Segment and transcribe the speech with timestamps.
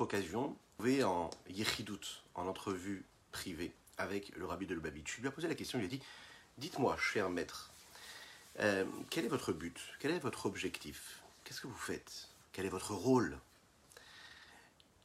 [0.00, 5.16] occasion, pouvez en yichidout, en entrevue privée avec le rabbi de Lubavitch.
[5.16, 6.02] Je lui ai posé la question, il lui a dit
[6.58, 7.72] Dites-moi, cher maître,
[8.60, 9.78] euh, quel est votre but?
[10.00, 11.22] Quel est votre objectif?
[11.44, 12.28] Qu'est-ce que vous faites?
[12.52, 13.38] Quel est votre rôle?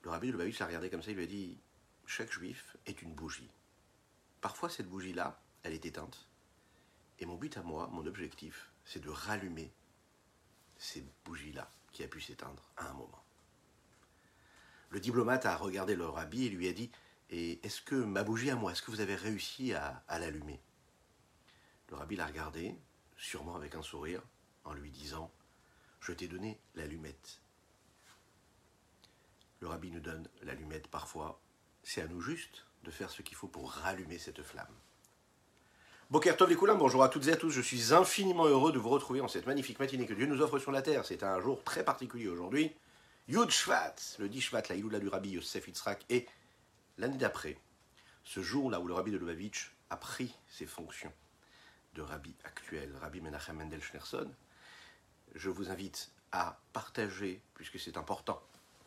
[0.03, 1.57] Le rabbi de Lubavitch l'a regardé comme ça, il lui a dit
[2.05, 3.49] Chaque juif est une bougie.
[4.41, 6.27] Parfois, cette bougie-là, elle est éteinte.
[7.19, 9.71] Et mon but à moi, mon objectif, c'est de rallumer
[10.77, 13.23] ces bougies-là qui a pu s'éteindre à un moment.
[14.89, 16.91] Le diplomate a regardé le rabbi et lui a dit
[17.29, 20.61] est-ce que ma bougie à moi, est-ce que vous avez réussi à, l'allumer?
[21.89, 22.75] Le rabbi l'a regardé,
[23.17, 24.21] sûrement avec un sourire,
[24.63, 25.31] en lui disant
[25.99, 27.41] Je t'ai donné l'allumette.
[29.59, 31.39] Le rabbi nous donne l'allumette parfois.
[31.83, 34.67] C'est à nous juste de faire ce qu'il faut pour rallumer cette flamme.
[36.09, 37.49] Bokertov les bonjour à toutes et à tous.
[37.49, 40.59] Je suis infiniment heureux de vous retrouver en cette magnifique matinée que Dieu nous offre
[40.59, 41.05] sur la terre.
[41.05, 42.73] C'est un jour très particulier aujourd'hui.
[43.29, 46.25] Yud Shvat, le 10 Shvat, la Iloula du Rabbi Yosef Yitzhak, et
[46.97, 47.57] l'année d'après,
[48.23, 51.11] ce jour-là où le Rabbi de Lubavitch a pris ses fonctions
[51.93, 54.31] de Rabbi actuel, Rabbi Menachem Mendel Schneerson,
[55.35, 58.41] je vous invite à partager, puisque c'est important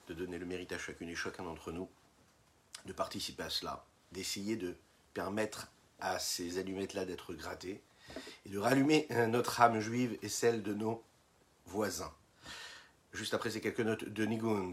[0.09, 1.91] de donner le mérite à chacune et chacun d'entre nous,
[2.87, 4.75] de participer à cela, d'essayer de
[5.13, 7.83] permettre à ces allumettes-là d'être grattées
[8.47, 11.05] et de rallumer notre âme juive et celle de nos
[11.67, 12.15] voisins.
[13.13, 14.73] Juste après ces quelques notes de Nigun.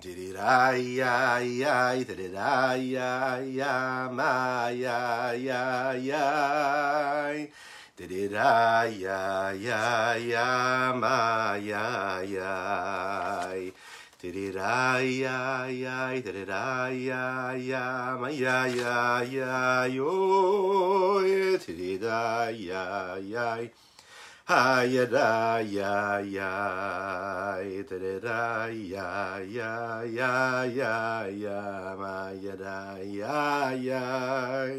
[24.47, 32.55] ha ya da ya ya it re da ya ya ya ya ya ma ya
[32.55, 34.71] da ya ya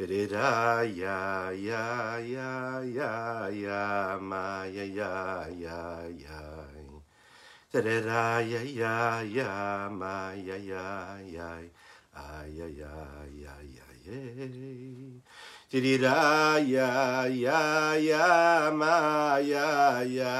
[0.00, 6.40] it da ya ya ya ya ya ma ya ya ya ya
[7.74, 11.52] it da ya ya ya ma ya ya ya
[12.48, 12.96] ya ya
[13.28, 13.84] ya ya
[15.68, 20.32] Di-di-da, ya, ya, ya, ma, ya, ya,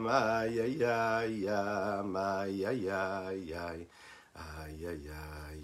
[0.00, 3.68] ma, ya, ya, ya, ma, ya, ya, ya,
[4.32, 5.60] ay, ay, ay,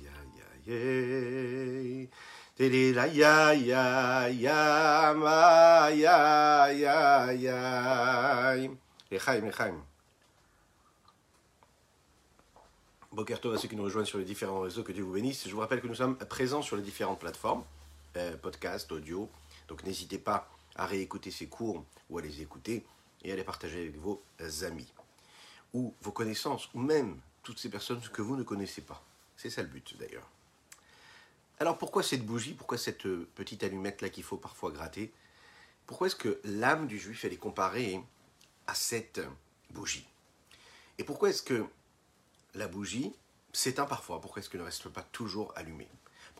[0.68, 2.08] ay.
[2.52, 7.60] Di-di-da, ya, ya, ya, ma, ya, ya, ya.
[9.10, 9.80] Lechaim, lechaim.
[13.10, 15.48] Bokerto à ceux qui nous rejoignent sur les différents réseaux, que Dieu vous bénisse.
[15.48, 17.64] Je vous rappelle que nous sommes présents sur les différentes plateformes,
[18.16, 19.30] euh, podcast, audio.
[19.68, 22.84] Donc n'hésitez pas à réécouter ces cours ou à les écouter
[23.22, 24.22] et à les partager avec vos
[24.62, 24.92] amis
[25.72, 29.04] ou vos connaissances ou même toutes ces personnes que vous ne connaissez pas.
[29.36, 30.28] C'est ça le but d'ailleurs.
[31.58, 32.54] Alors pourquoi cette bougie?
[32.54, 35.12] Pourquoi cette petite allumette là qu'il faut parfois gratter?
[35.86, 38.02] Pourquoi est-ce que l'âme du juif elle est comparée
[38.66, 39.20] à cette
[39.70, 40.06] bougie?
[40.98, 41.66] Et pourquoi est-ce que
[42.54, 43.12] la bougie
[43.52, 44.20] s'éteint parfois?
[44.20, 45.88] Pourquoi est-ce qu'elle ne reste pas toujours allumée?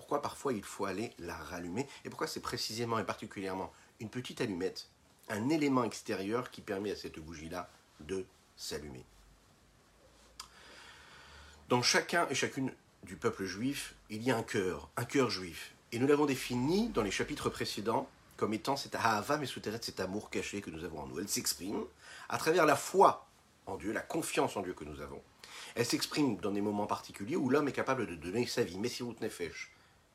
[0.04, 4.42] Pourquoi parfois il faut aller la rallumer Et pourquoi c'est précisément et particulièrement une petite
[4.42, 4.90] allumette,
[5.30, 7.70] un élément extérieur qui permet à cette bougie-là
[8.00, 9.02] de s'allumer
[11.70, 12.70] Dans chacun et chacune
[13.04, 15.72] du peuple juif, il y a un cœur, un cœur juif.
[15.90, 18.06] Et nous l'avons défini dans les chapitres précédents
[18.36, 21.18] comme étant cet ahava mesuteret, cet amour caché que nous avons en nous.
[21.18, 21.82] Elle s'exprime
[22.28, 23.26] à travers la foi
[23.64, 25.22] en Dieu, la confiance en Dieu que nous avons.
[25.76, 28.76] Elle s'exprime dans des moments particuliers où l'homme est capable de donner sa vie.
[28.76, 29.73] Messirut Nefesh,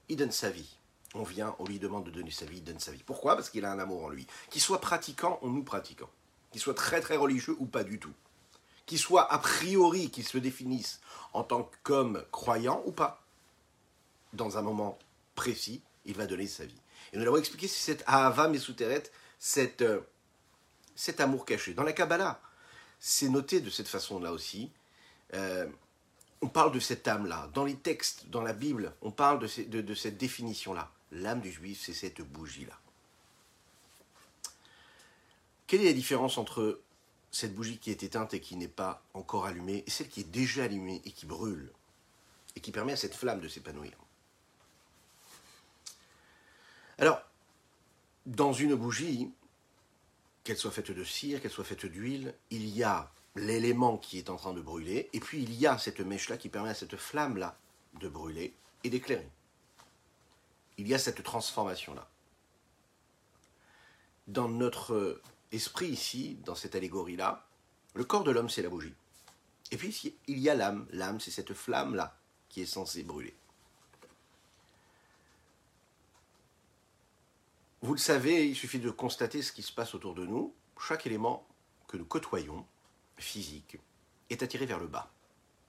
[0.09, 0.77] il donne sa vie.
[1.15, 3.03] On vient, on lui demande de donner sa vie, il donne sa vie.
[3.03, 3.35] Pourquoi?
[3.35, 4.27] Parce qu'il a un amour en lui.
[4.49, 6.09] Qu'il soit pratiquant ou nous pratiquant.
[6.51, 8.13] Qu'il soit très très religieux ou pas du tout.
[8.85, 10.99] Qu'il soit a priori, qu'il se définisse
[11.33, 13.23] en tant qu'homme croyant ou pas.
[14.33, 14.99] Dans un moment
[15.35, 16.81] précis, il va donner sa vie.
[17.13, 19.03] Et nous l'avons expliqué, c'est cette Ahava Mesuteret,
[19.39, 20.01] cette, euh,
[20.95, 21.73] cet amour caché.
[21.73, 22.41] Dans la Kabbalah,
[22.99, 24.71] c'est noté de cette façon-là aussi.
[25.33, 25.67] Euh,
[26.41, 27.49] on parle de cette âme-là.
[27.53, 29.47] Dans les textes, dans la Bible, on parle de,
[29.95, 30.91] cette définition-là.
[31.11, 32.77] L'âme du juif, c'est cette bougie-là.
[35.67, 36.81] Quelle est la différence entre
[37.31, 40.31] cette bougie qui est éteinte et qui n'est pas encore allumée et celle qui est
[40.31, 41.71] déjà allumée et qui brûle
[42.55, 43.91] et qui permet à cette flamme de s'épanouir?
[46.97, 47.21] Alors,
[48.25, 49.31] dans une bougie,
[50.43, 54.29] qu'elle soit faite de cire, qu'elle soit faite d'huile, il y a l'élément qui est
[54.29, 56.97] en train de brûler, et puis il y a cette mèche-là qui permet à cette
[56.97, 57.57] flamme-là
[57.99, 58.53] de brûler
[58.83, 59.29] et d'éclairer.
[60.77, 62.07] Il y a cette transformation-là.
[64.27, 65.21] Dans notre
[65.51, 67.45] esprit ici, dans cette allégorie-là,
[67.95, 68.93] le corps de l'homme, c'est la bougie.
[69.71, 70.87] Et puis il y a l'âme.
[70.91, 72.15] L'âme, c'est cette flamme-là
[72.49, 73.35] qui est censée brûler.
[77.81, 80.53] Vous le savez, il suffit de constater ce qui se passe autour de nous.
[80.79, 81.47] Chaque élément
[81.87, 82.65] que nous côtoyons,
[83.19, 83.77] physique,
[84.29, 85.09] est attiré vers le bas.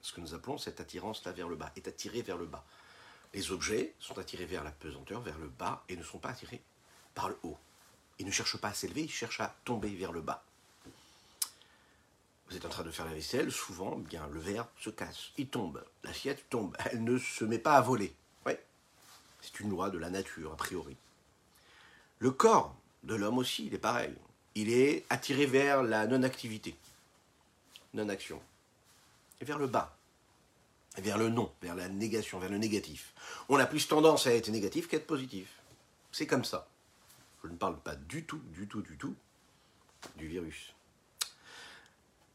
[0.02, 2.64] Ce que nous appelons cette attirance-là vers le bas, est attiré vers le bas.
[3.34, 6.60] Les objets sont attirés vers la pesanteur, vers le bas, et ne sont pas attirés
[7.14, 7.58] par le haut.
[8.18, 10.44] Ils ne cherchent pas à s'élever, ils cherchent à tomber vers le bas.
[12.48, 15.46] Vous êtes en train de faire la vaisselle, souvent, bien, le verre se casse, il
[15.46, 18.12] tombe, l'assiette tombe, elle ne se met pas à voler.
[18.44, 18.54] Oui,
[19.40, 20.96] c'est une loi de la nature, a priori.
[22.18, 22.74] Le corps
[23.04, 24.14] de l'homme aussi, il est pareil.
[24.56, 26.74] Il est attiré vers la non-activité,
[27.94, 28.40] non-action,
[29.40, 29.96] et vers le bas,
[30.98, 33.14] vers le non, vers la négation, vers le négatif.
[33.48, 35.48] On a plus tendance à être négatif qu'à être positif.
[36.12, 36.68] C'est comme ça.
[37.42, 39.14] Je ne parle pas du tout, du tout, du tout
[40.16, 40.72] du virus.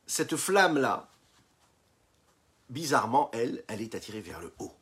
[0.05, 1.09] Cette flamme-là,
[2.69, 4.73] bizarrement, elle, elle est attirée vers le haut.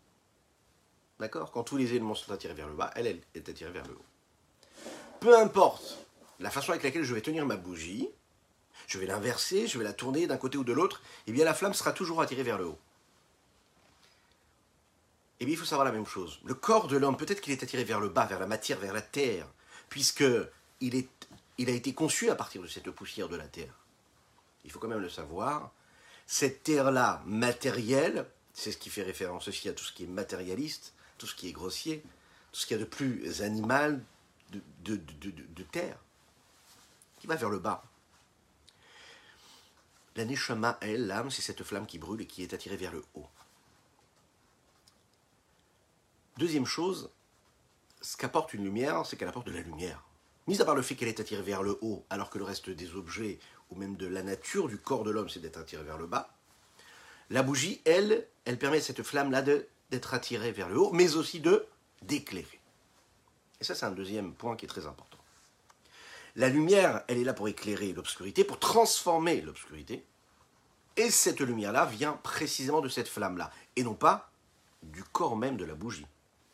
[1.20, 1.52] D'accord?
[1.52, 3.94] Quand tous les éléments sont attirés vers le bas, elle, elle est attirée vers le
[3.94, 4.06] haut
[5.24, 6.00] peu importe
[6.42, 8.10] la façon avec laquelle je vais tenir ma bougie,
[8.88, 11.54] je vais l'inverser, je vais la tourner d'un côté ou de l'autre, et bien la
[11.54, 12.80] flamme sera toujours attirée vers le haut.
[15.40, 16.40] Et bien il faut savoir la même chose.
[16.46, 18.94] Le corps de l'homme, peut-être qu'il est attiré vers le bas, vers la matière, vers
[18.94, 19.48] la terre,
[19.90, 20.24] puisque
[20.80, 23.74] il, a été conçu à partir de cette poussière de la terre.
[24.64, 25.72] Il faut quand même le savoir.
[26.26, 30.94] Cette terre-là, matérielle, c'est ce qui fait référence aussi à tout ce qui est matérialiste,
[31.18, 32.04] tout ce qui est grossier,
[32.52, 34.02] tout ce qu'il y a de plus animal,
[34.52, 35.98] de, terre,
[37.20, 37.84] qui va vers le bas.
[40.16, 43.04] La neshama, elle, l'âme, c'est cette flamme qui brûle et qui est attirée vers le
[43.16, 43.28] haut.
[46.38, 47.12] Deuxième chose,
[48.02, 50.04] ce qu'apporte une lumière, c'est qu'elle apporte de la lumière.
[50.48, 52.70] Mis à part le fait qu'elle est attirée vers le haut, alors que le reste
[52.70, 53.40] des objets,
[53.70, 56.34] ou même de la nature du corps de l'homme, c'est d'être attiré vers le bas,
[57.30, 61.40] la bougie, elle, elle permet à cette flamme-là d'être attirée vers le haut, mais aussi
[61.40, 61.66] de
[62.02, 62.60] d'éclairer.
[63.62, 65.13] Et ça, c'est un deuxième point qui est très important.
[66.36, 70.04] La lumière, elle est là pour éclairer l'obscurité, pour transformer l'obscurité.
[70.98, 74.32] Et cette lumière-là vient précisément de cette flamme-là, et non pas
[74.82, 76.08] du corps même de la bougie.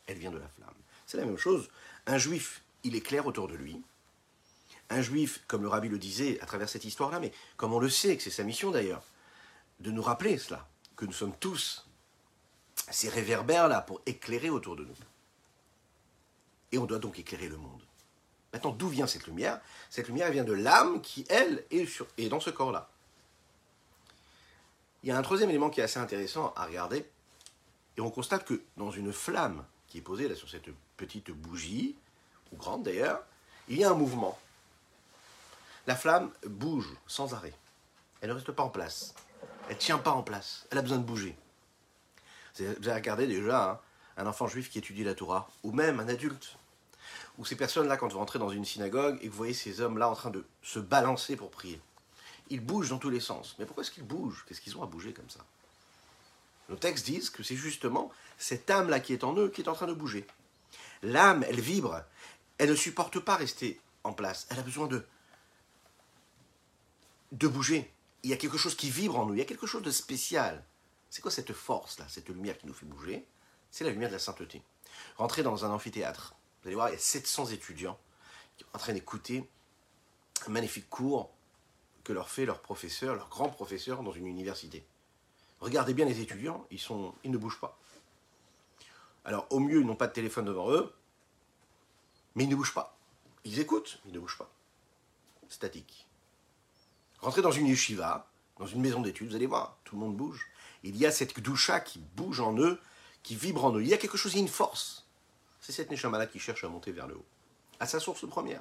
[0.06, 0.74] Elle vient de la flamme.
[1.06, 1.68] C'est la même chose.
[2.06, 3.82] Un juif, il éclaire autour de lui.
[4.90, 7.90] Un juif, comme le rabbi le disait à travers cette histoire-là, mais comme on le
[7.90, 9.02] sait, que c'est sa mission d'ailleurs,
[9.78, 11.86] de nous rappeler cela, que nous sommes tous
[12.90, 14.94] ces réverbères-là pour éclairer autour de nous.
[16.72, 17.82] Et on doit donc éclairer le monde.
[18.52, 19.60] Maintenant, d'où vient cette lumière?
[19.90, 22.88] Cette lumière vient de l'âme qui, elle, est, dans ce corps-là.
[25.02, 27.06] Il y a un troisième élément qui est assez intéressant à regarder.
[27.96, 31.96] Et on constate que dans une flamme qui est posée sur cette petite bougie,
[32.52, 33.22] ou grande d'ailleurs,
[33.68, 34.38] il y a un mouvement.
[35.86, 37.54] La flamme bouge sans arrêt.
[38.20, 39.14] Elle ne reste pas en place.
[39.68, 40.66] Elle ne tient pas en place.
[40.70, 41.36] Elle a besoin de bouger.
[42.58, 43.80] Vous avez regardé déjà hein,
[44.16, 46.58] un enfant juif qui étudie la Torah, ou même un adulte
[47.38, 50.08] ou ces personnes-là, quand vous rentrez dans une synagogue et que vous voyez ces hommes-là
[50.08, 51.80] en train de se balancer pour prier,
[52.50, 53.54] ils bougent dans tous les sens.
[53.58, 54.44] Mais pourquoi est-ce qu'ils bougent?
[54.46, 55.40] Qu'est-ce qu'ils ont à bouger comme ça?
[56.68, 59.74] Nos textes disent que c'est justement cette âme-là qui est en eux qui est en
[59.74, 60.26] train de bouger.
[61.02, 62.02] L'âme, elle vibre,
[62.58, 65.04] elle ne supporte pas rester en place, elle a besoin de,
[67.32, 67.90] de bouger.
[68.22, 69.90] Il y a quelque chose qui vibre en nous, il y a quelque chose de
[69.90, 70.62] spécial.
[71.08, 73.26] C'est quoi cette force-là, cette lumière qui nous fait bouger?
[73.70, 74.62] C'est la lumière de la sainteté.
[75.16, 77.98] Rentrer dans un amphithéâtre, vous allez voir, il y a 700 étudiants
[78.56, 79.48] qui sont en train d'écouter
[80.46, 81.30] un magnifique cours
[82.04, 84.84] que leur fait leur professeur, leur grand professeur dans une université.
[85.60, 87.78] Regardez bien les étudiants, ils, ne bougent pas.
[89.24, 90.92] Alors au mieux, ils n'ont pas de téléphone devant eux,
[92.34, 92.96] mais ils ne bougent pas.
[93.44, 94.50] Ils écoutent, mais ils ne bougent pas.
[95.48, 96.06] Statique.
[97.20, 100.46] Rentrez dans une yeshiva, dans une maison d'études, vous allez voir, tout le monde bouge.
[100.82, 102.80] Il y a cette doucha qui bouge en eux,
[103.22, 103.82] qui vibre en eux.
[103.82, 105.06] Il y a quelque chose, il y a une force.
[105.70, 107.24] C'est cette Neshama-là qui cherche à monter vers le haut,
[107.78, 108.60] à sa source première.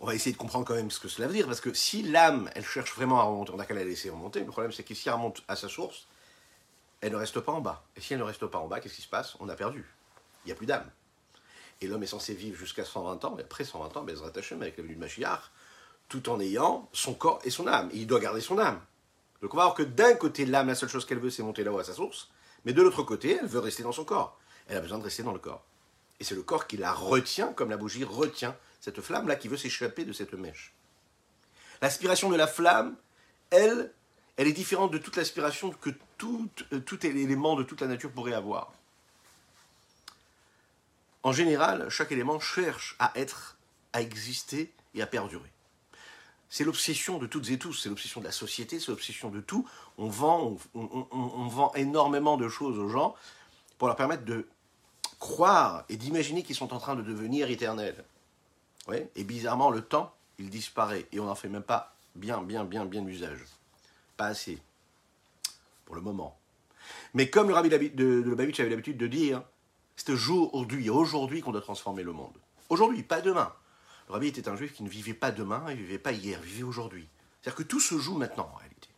[0.00, 2.02] On va essayer de comprendre quand même ce que cela veut dire, parce que si
[2.02, 4.84] l'âme, elle cherche vraiment à remonter, on a qu'à la laisser remonter, le problème c'est
[4.84, 6.08] que si elle remonte à sa source,
[7.02, 7.84] elle ne reste pas en bas.
[7.96, 9.36] Et si elle ne reste pas en bas, qu'est-ce qui se passe?
[9.38, 9.84] On a perdu.
[10.44, 10.90] Il n'y a plus d'âme.
[11.82, 14.78] Et l'homme est censé vivre jusqu'à 120 ans, mais après 120 ans, Bezrat Hashem, avec
[14.78, 15.50] la venue de Mashiach,
[16.08, 17.90] tout en ayant son corps et son âme.
[17.92, 18.80] Il doit garder son âme.
[19.40, 21.64] Donc on va voir que d'un côté, l'âme, la seule chose qu'elle veut, c'est monter
[21.64, 22.30] là-haut à sa source.
[22.64, 24.38] Mais de l'autre côté, elle veut rester dans son corps.
[24.68, 25.64] Elle a besoin de rester dans le corps.
[26.20, 29.56] Et c'est le corps qui la retient, comme la bougie retient cette flamme-là qui veut
[29.56, 30.74] s'échapper de cette mèche.
[31.80, 32.96] L'aspiration de la flamme,
[33.50, 33.92] elle,
[34.36, 38.10] elle est différente de toute l'aspiration que tout, euh, tout élément de toute la nature
[38.10, 38.72] pourrait avoir.
[41.22, 43.56] En général, chaque élément cherche à être,
[43.92, 45.51] à exister et à perdurer.
[46.52, 49.66] C'est l'obsession de toutes et tous, c'est l'obsession de la société, c'est l'obsession de tout.
[49.96, 53.14] On vend, on, vend énormément de choses aux gens
[53.78, 54.46] pour leur permettre de
[55.18, 58.04] croire et d'imaginer qu'ils sont en train de devenir éternels.
[59.16, 62.84] Et bizarrement, le temps, il disparaît et on n'en fait même pas bien, bien, bien,
[62.84, 63.46] bien usage.
[64.18, 64.58] Pas assez.
[65.86, 66.36] Pour le moment.
[67.14, 67.86] Mais comme le rabbi de,
[68.20, 69.42] de Babich avait l'habitude de dire,
[69.96, 72.34] c'est aujourd'hui, aujourd'hui qu'on doit transformer le monde.
[72.68, 73.54] Aujourd'hui, pas demain.
[74.12, 76.48] Rabbi était un juif qui ne vivait pas demain, il ne vivait pas hier, il
[76.48, 77.08] vivait aujourd'hui.
[77.40, 78.88] C'est-à-dire que tout se joue maintenant en réalité.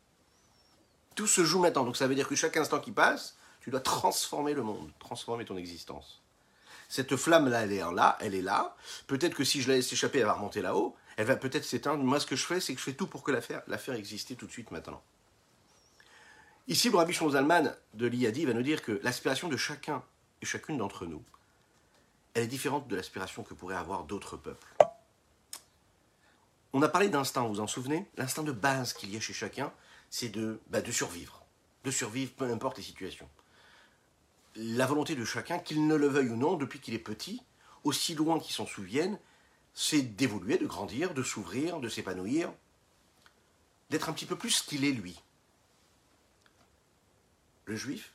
[1.14, 1.84] Tout se joue maintenant.
[1.84, 5.44] Donc ça veut dire que chaque instant qui passe, tu dois transformer le monde, transformer
[5.44, 6.20] ton existence.
[6.88, 8.76] Cette flamme-là, elle est là, elle est là.
[9.06, 10.94] Peut-être que si je la laisse échapper, elle va remonter là-haut.
[11.16, 12.02] Elle va peut-être s'éteindre.
[12.02, 13.78] Moi, ce que je fais, c'est que je fais tout pour que la faire, la
[13.78, 15.02] faire exister tout de suite maintenant.
[16.66, 20.02] Ici, Rabbi Zalman de l'Iyadi va nous dire que l'aspiration de chacun
[20.42, 21.22] et chacune d'entre nous,
[22.34, 24.66] elle est différente de l'aspiration que pourraient avoir d'autres peuples.
[26.76, 28.04] On a parlé d'instinct, vous vous en souvenez?
[28.16, 29.72] L'instinct de base qu'il y a chez chacun,
[30.10, 31.46] c'est de, bah, de survivre.
[31.84, 33.30] De survivre, peu importe les situations.
[34.56, 37.44] La volonté de chacun, qu'il ne le veuille ou non, depuis qu'il est petit,
[37.84, 39.20] aussi loin qu'il s'en souvienne,
[39.72, 42.52] c'est d'évoluer, de grandir, de s'ouvrir, de s'épanouir,
[43.90, 45.22] d'être un petit peu plus ce qu'il est lui.
[47.66, 48.12] Le juif,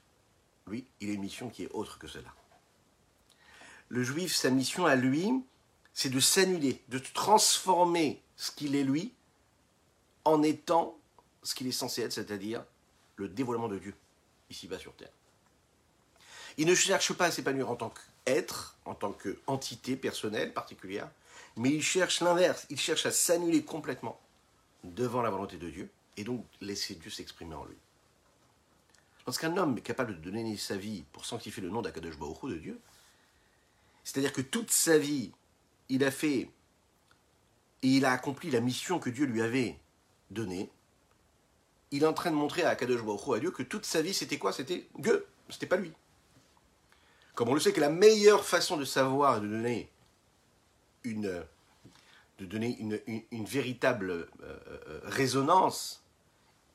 [0.68, 2.34] lui, il a une mission qui est autre que cela.
[3.88, 5.32] Le juif, sa mission à lui,
[6.00, 9.12] c'est de s'annuler, de transformer ce qu'il est lui
[10.24, 10.98] en étant
[11.44, 12.64] ce qu'il est censé être, c'est-à-dire
[13.18, 13.94] le dévoilement de Dieu,
[14.50, 15.12] ici-bas sur Terre.
[16.58, 17.92] Il ne cherche pas à s'épanouir en tant
[18.24, 21.12] qu'être, en tant qu'entité personnelle particulière,
[21.58, 24.22] mais il cherche l'inverse, il cherche à s'annuler complètement
[24.86, 27.76] devant la volonté de Dieu, et donc laisser Dieu s'exprimer en lui.
[29.28, 32.56] Lorsqu'un homme est capable de donner sa vie pour sanctifier le nom d'Akadosh Baruch de
[32.58, 32.80] Dieu,
[34.06, 35.34] c'est-à-dire que toute sa vie,
[35.90, 36.50] il a fait
[37.82, 39.80] et il a accompli la mission que Dieu lui avait
[40.32, 40.70] donnée,
[41.92, 44.14] il est en train de montrer à Akadosh Baruch à Dieu que toute sa vie,
[44.14, 44.54] c'était quoi?
[44.54, 45.92] C'était Dieu, c'était pas lui.
[47.34, 49.90] Comme on le sait que la meilleure façon de savoir et de donner
[51.04, 51.44] une,
[52.38, 56.04] de donner une, véritable euh, euh, résonance,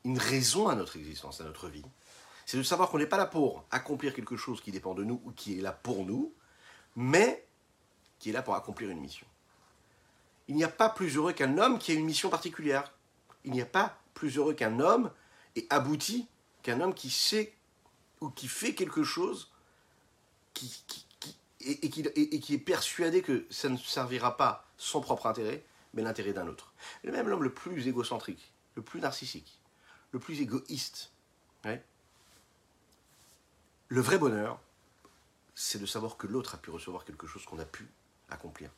[0.04, 1.85] une raison à notre existence, à notre vie,
[2.47, 5.21] c'est de savoir qu'on n'est pas là pour accomplir quelque chose qui dépend de nous
[5.25, 6.33] ou qui est là pour nous,
[6.97, 7.44] mais
[8.18, 9.26] qui est là pour accomplir une mission.
[10.49, 12.92] Il n'y a pas plus heureux qu'un homme qui a une mission particulière.
[13.44, 15.11] Il n'y a pas plus heureux qu'un homme
[15.56, 16.26] et abouti
[16.62, 17.54] qu'un homme qui sait
[18.21, 19.50] ou qui fait quelque chose
[20.54, 20.85] qui,
[21.61, 26.47] et, qui, est persuadé que ça ne servira pas son propre intérêt, mais l'intérêt d'un
[26.47, 26.73] autre.
[27.02, 29.59] Et même l'homme le plus égocentrique, le plus narcissique,
[30.12, 31.11] le plus égoïste,
[33.88, 34.61] le vrai bonheur,
[35.54, 37.88] c'est de savoir que l'autre a pu recevoir quelque chose qu'on a pu
[38.35, 38.71] accomplir.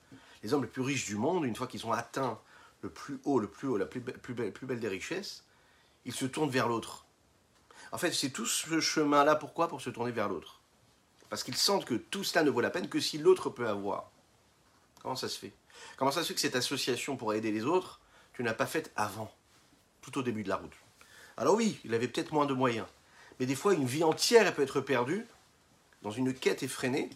[0.43, 2.39] Les hommes les plus riches du monde, une fois qu'ils ont atteint
[2.83, 5.45] le plus haut, le plus haut, la plus belle, plus belle, plus belle des richesses,
[6.05, 7.05] ils se tournent vers l'autre.
[7.93, 9.69] En fait, c'est tout ce chemin-là, pourquoi?
[9.69, 10.61] Pour se tourner vers l'autre.
[11.29, 14.11] Parce qu'ils sentent que tout cela ne vaut la peine que si l'autre peut avoir.
[15.03, 15.53] Comment ça se fait?
[15.97, 18.01] Comment ça se fait que cette association pour aider les autres,
[18.33, 19.33] tu n'as pas faite avant,
[20.03, 20.73] tout au début de la route?
[21.37, 22.87] Alors oui, il avait peut-être moins de moyens,
[23.39, 25.27] mais des fois, une vie entière, elle peut être perdue
[26.03, 27.11] dans une quête effrénée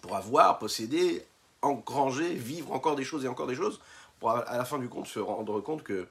[0.00, 1.26] pour avoir, posséder,
[1.62, 3.80] engranger, vivre encore des choses et encore des choses,
[4.18, 6.08] pour à la fin du compte se rendre compte que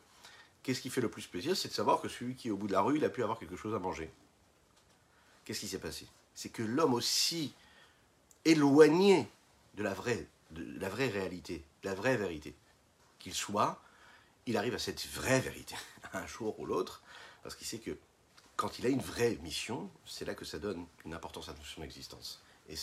[0.64, 2.68] qu'est-ce qui fait le plus plaisir, c'est de savoir que celui qui est au bout
[2.68, 4.12] de la rue, il a pu avoir quelque chose à manger.
[5.44, 6.08] Qu'est-ce qui s'est passé?
[6.34, 7.54] C'est que l'homme aussi
[8.46, 9.28] éloigné
[9.76, 12.56] de la vraie, de la vraie réalité, de la vraie vérité,
[13.20, 13.82] qu'il soit,
[14.46, 15.76] il arrive à cette vraie vérité,
[16.14, 17.04] un jour ou l'autre,
[17.44, 17.98] parce qu'il sait que
[18.56, 21.84] quand il a une vraie mission, c'est là que ça donne une importance à son
[21.84, 22.42] existence.
[22.70, 22.76] Et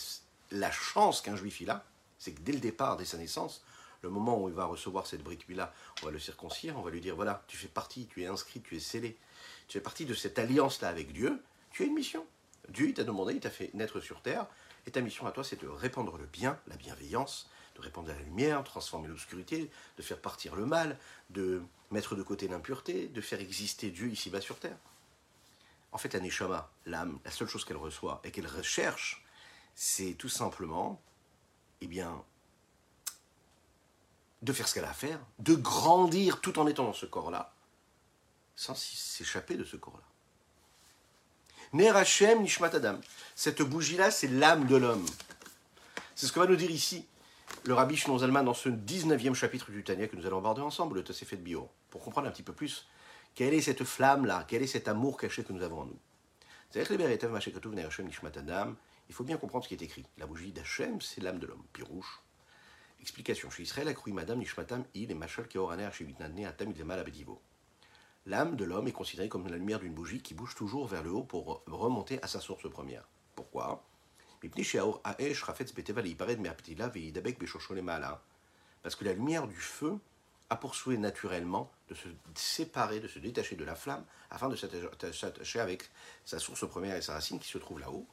[0.51, 1.83] la chance qu'un juif il a,
[2.23, 3.63] c'est que dès le départ, dès sa naissance,
[4.01, 7.01] le moment où il va recevoir cette brique-là, on va le circoncire, on va lui
[7.01, 9.17] dire voilà, tu fais partie, tu es inscrit, tu es scellé,
[9.67, 12.25] tu fais partie de cette alliance-là avec Dieu, tu as une mission.
[12.69, 14.47] Dieu t'a demandé, il t'a fait naître sur terre,
[14.87, 18.19] et ta mission à toi, c'est de répandre le bien, la bienveillance, de répandre la
[18.19, 20.97] lumière, transformer l'obscurité, de faire partir le mal,
[21.29, 21.61] de
[21.91, 24.77] mettre de côté l'impureté, de faire exister Dieu ici-bas sur terre.
[25.91, 29.25] En fait, la l'âme, la seule chose qu'elle reçoit et qu'elle recherche,
[29.75, 31.01] c'est tout simplement,
[31.83, 32.23] eh bien,
[34.41, 37.53] de faire ce qu'elle a à faire, de grandir tout en étant dans ce corps-là,
[38.55, 40.03] sans s'échapper de ce corps-là.
[41.73, 42.99] Ner Hashem Nishmat Adam.
[43.35, 45.05] Cette bougie-là, c'est l'âme de l'homme.
[46.15, 47.07] C'est ce que va nous dire ici
[47.65, 50.97] le rabbi Shnon Zalman dans ce 19e chapitre du Tania que nous allons aborder ensemble,
[50.97, 52.87] le Tosefet Bio, pour comprendre un petit peu plus
[53.35, 55.99] quelle est cette flamme-là Quel est cet amour caché que nous avons en nous
[59.09, 60.05] Il faut bien comprendre ce qui est écrit.
[60.17, 61.63] La bougie d'Hachem, c'est l'âme de l'homme.
[61.73, 62.21] Pirouche.
[63.01, 63.49] Explication.
[63.49, 67.41] Chez Israël, Madame Nishmatam Il et Machal Keoraner Shevitnadne Atam Abedivo.
[68.25, 71.11] L'âme de l'homme est considérée comme la lumière d'une bougie qui bouge toujours vers le
[71.11, 73.03] haut pour remonter à sa source première.
[73.35, 73.83] Pourquoi?
[78.81, 79.99] Parce que la lumière du feu
[80.49, 84.55] a pour souhait naturellement de se séparer, de se détacher de la flamme, afin de
[84.55, 85.89] s'attacher avec
[86.25, 88.07] sa source première et sa racine qui se trouve là-haut.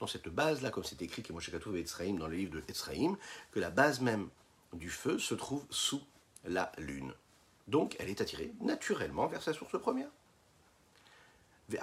[0.00, 3.16] Dans cette base-là, comme c'est écrit dans le livre de Etzraïm,
[3.50, 4.28] que la base même
[4.72, 6.02] du feu se trouve sous
[6.44, 7.12] la lune.
[7.66, 10.08] Donc elle est attirée naturellement vers sa source première.
[11.70, 11.78] Et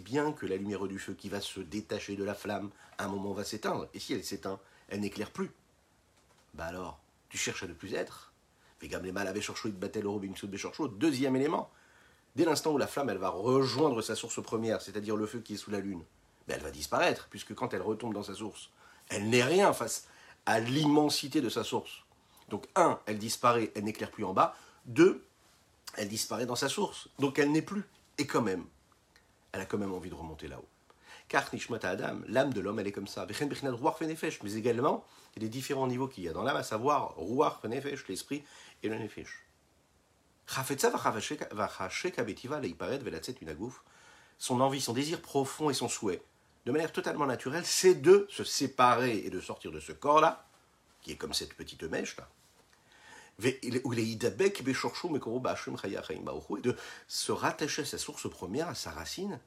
[0.00, 3.08] bien que la lumière du feu qui va se détacher de la flamme, à un
[3.08, 5.52] moment va s'éteindre, et si elle s'éteint, elle n'éclaire plus.
[6.54, 6.98] Bah alors,
[7.28, 8.32] tu cherches à ne plus être.
[10.98, 11.70] Deuxième élément,
[12.34, 15.54] dès l'instant où la flamme elle va rejoindre sa source première, c'est-à-dire le feu qui
[15.54, 16.02] est sous la lune,
[16.46, 18.70] ben, elle va disparaître, puisque quand elle retombe dans sa source,
[19.08, 20.06] elle n'est rien face
[20.46, 22.04] à l'immensité de sa source.
[22.48, 24.54] Donc, un, elle disparaît, elle n'éclaire plus en bas.
[24.84, 25.24] Deux,
[25.96, 27.08] elle disparaît dans sa source.
[27.18, 27.84] Donc, elle n'est plus.
[28.18, 28.64] Et quand même,
[29.52, 30.68] elle a quand même envie de remonter là-haut.
[31.28, 33.26] Car Nishmat Adam, l'âme de l'homme, elle est comme ça.
[33.26, 37.14] Mais également, il y a des différents niveaux qu'il y a dans l'âme, à savoir
[37.16, 37.60] Ruach
[38.08, 38.44] l'esprit
[38.82, 39.43] et le Nefesh.
[44.38, 46.22] Son envie, son désir profond et son souhait,
[46.66, 50.46] de manière totalement naturelle, c'est de se séparer et de sortir de ce corps-là,
[51.02, 52.28] qui est comme cette petite mèche-là,
[53.42, 53.60] et
[56.62, 56.76] de
[57.08, 59.40] se rattacher à sa source première, à sa racine,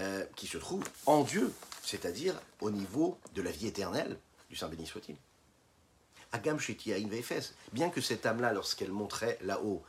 [0.00, 4.18] euh, qui se trouve en Dieu, c'est-à-dire au niveau de la vie éternelle
[4.48, 5.16] du Saint béni soit-il.
[6.32, 6.58] Agam
[7.72, 9.82] bien que cette âme-là, lorsqu'elle monterait là-haut,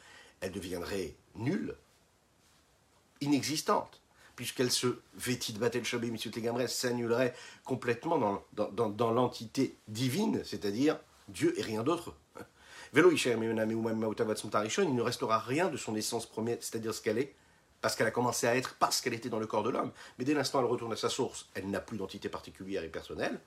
[0.43, 1.75] elle deviendrait nulle,
[3.21, 4.01] inexistante,
[4.35, 7.33] puisqu'elle se vêtit de Batel Shabé Gamres, s'annulerait
[7.63, 12.13] complètement dans, dans, dans, l'entité divine, c'est-à-dire Dieu et rien d'autre.
[12.93, 17.33] Il ne restera rien de son essence première, c'est-à-dire ce qu'elle est,
[17.79, 19.93] parce qu'elle a commencé à être parce qu'elle était dans le corps de l'homme.
[20.19, 23.39] Mais dès l'instant elle retourne à sa source, elle n'a plus d'entité particulière et personnelle,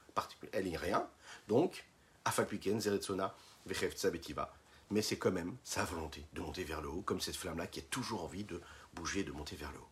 [0.53, 1.07] elle n'est rien.
[1.47, 1.85] Donc,
[2.25, 3.35] Afalpiken, Zeretsona,
[3.67, 4.51] Vechevtsa Betiva.
[4.91, 7.81] Mais c'est quand même sa volonté de monter vers le haut, comme cette flamme-là qui
[7.81, 8.61] a toujours envie de
[8.95, 9.89] bouger, de monter vers le haut.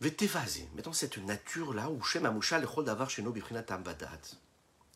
[0.00, 3.34] Vetevazé, maintenant cette nature-là, où Shem Amoucha d'avoir chez nous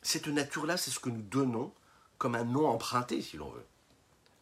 [0.03, 1.73] Cette nature-là, c'est ce que nous donnons
[2.19, 3.65] comme un nom emprunté, si l'on veut,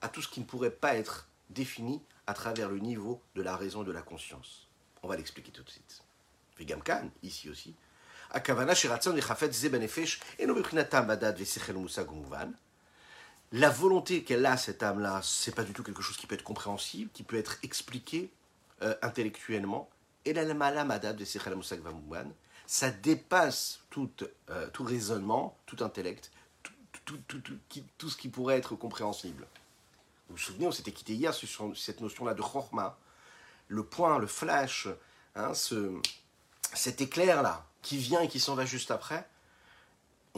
[0.01, 3.57] à tout ce qui ne pourrait pas être défini à travers le niveau de la
[3.57, 4.69] raison et de la conscience.
[5.03, 6.03] On va l'expliquer tout de suite.
[6.59, 7.77] Vegamkan, ici aussi.
[13.53, 16.45] La volonté qu'elle a, cette âme-là, c'est pas du tout quelque chose qui peut être
[16.45, 18.31] compréhensible, qui peut être expliqué
[18.83, 19.89] euh, intellectuellement.
[20.27, 20.45] Et la
[22.67, 24.11] ça dépasse tout,
[24.51, 26.31] euh, tout raisonnement, tout intellect,
[26.63, 26.73] tout,
[27.27, 27.59] tout, tout,
[27.97, 29.47] tout, ce qui pourrait être compréhensible.
[30.29, 32.99] Vous vous souvenez, on s'était quitté hier sur cette notion-là de chorma,
[33.69, 34.87] le point, le flash,
[35.35, 35.99] hein, ce,
[36.75, 39.27] cet éclair-là, qui vient et qui s'en va juste après,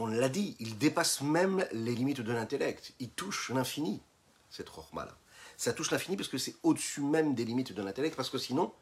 [0.01, 2.93] on l'a dit, il dépasse même les limites de l'intellect.
[2.99, 4.01] Il touche l'infini,
[4.49, 5.15] cette chorma-là.
[5.57, 8.73] Ça touche l'infini parce que c'est au-dessus même des limites de l'intellect, parce que sinon,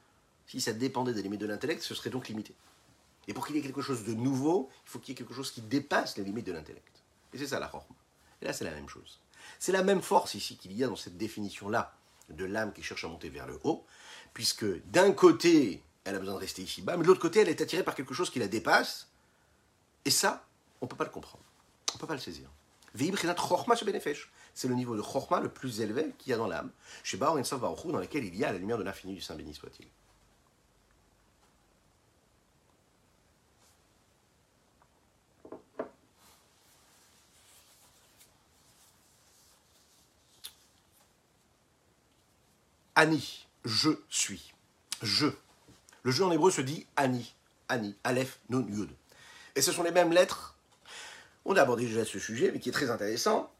[0.48, 2.56] si ça dépendait des limites de l'intellect, ce serait donc limité.
[3.28, 5.34] Et pour qu'il y ait quelque chose de nouveau, il faut qu'il y ait quelque
[5.34, 7.04] chose qui dépasse les limites de l'intellect.
[7.34, 7.96] Et c'est ça la chorma.
[8.42, 9.20] Et là, c'est la même chose.
[9.60, 11.94] C'est la même force ici qu'il y a dans cette définition-là
[12.30, 13.86] de l'âme qui cherche à monter vers le haut,
[14.34, 17.62] puisque d'un côté, elle a besoin de rester ici-bas, mais de l'autre côté, elle est
[17.62, 19.10] attirée par quelque chose qui la dépasse,
[20.06, 20.48] et ça,
[20.82, 21.44] on ne peut pas le comprendre,
[21.94, 22.50] on ne peut pas le saisir.
[24.54, 26.72] C'est le niveau de chorma le plus élevé qu'il y a dans l'âme,
[27.04, 29.88] chez Baor dans lequel il y a la lumière de l'infini du Saint béni soit-il.
[43.00, 44.54] Ani, je suis.
[45.02, 45.28] Je.
[46.04, 47.34] Le jeu en hébreu se dit Ani.
[47.70, 47.96] Ani.
[48.04, 48.90] Aleph, Nun, Yud.
[49.56, 50.59] Et ce sont les mêmes lettres.
[51.46, 53.52] On a abordé déjà ce sujet, mais qui est très intéressant,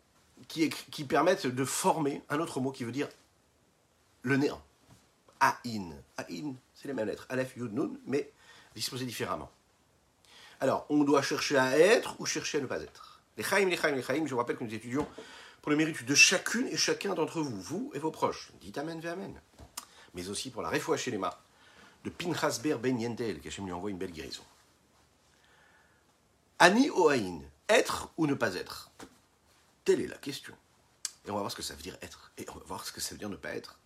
[0.48, 3.10] qui, qui permettent de former un autre mot qui veut dire
[4.22, 4.62] le néant.
[5.40, 5.94] Aïn.
[6.18, 7.26] Aïn, c'est les mêmes lettres.
[7.30, 8.32] Aleph, Yud, Nun, mais
[8.76, 9.50] disposées différemment.
[10.60, 13.22] Alors, on doit chercher à être ou chercher à ne pas être?
[13.38, 15.08] Les chaim, les chaim, les chaim, je vous rappelle que nous étudions
[15.62, 18.52] pour le mérite de chacune et chacun d'entre vous, vous et vos proches.
[18.60, 19.40] Dites Amen, Amen.
[20.14, 21.34] Mais aussi pour la les mains
[22.04, 24.44] de Pinchas Ber Ben Yendel, qui lui envoie une belle guérison.
[26.60, 28.92] Ani Oain, être ou ne pas être?
[29.86, 30.54] Telle est la question.
[31.26, 32.32] Et on va voir ce que ça veut dire être.
[32.38, 33.80] Et on va voir ce que ça veut dire ne pas être.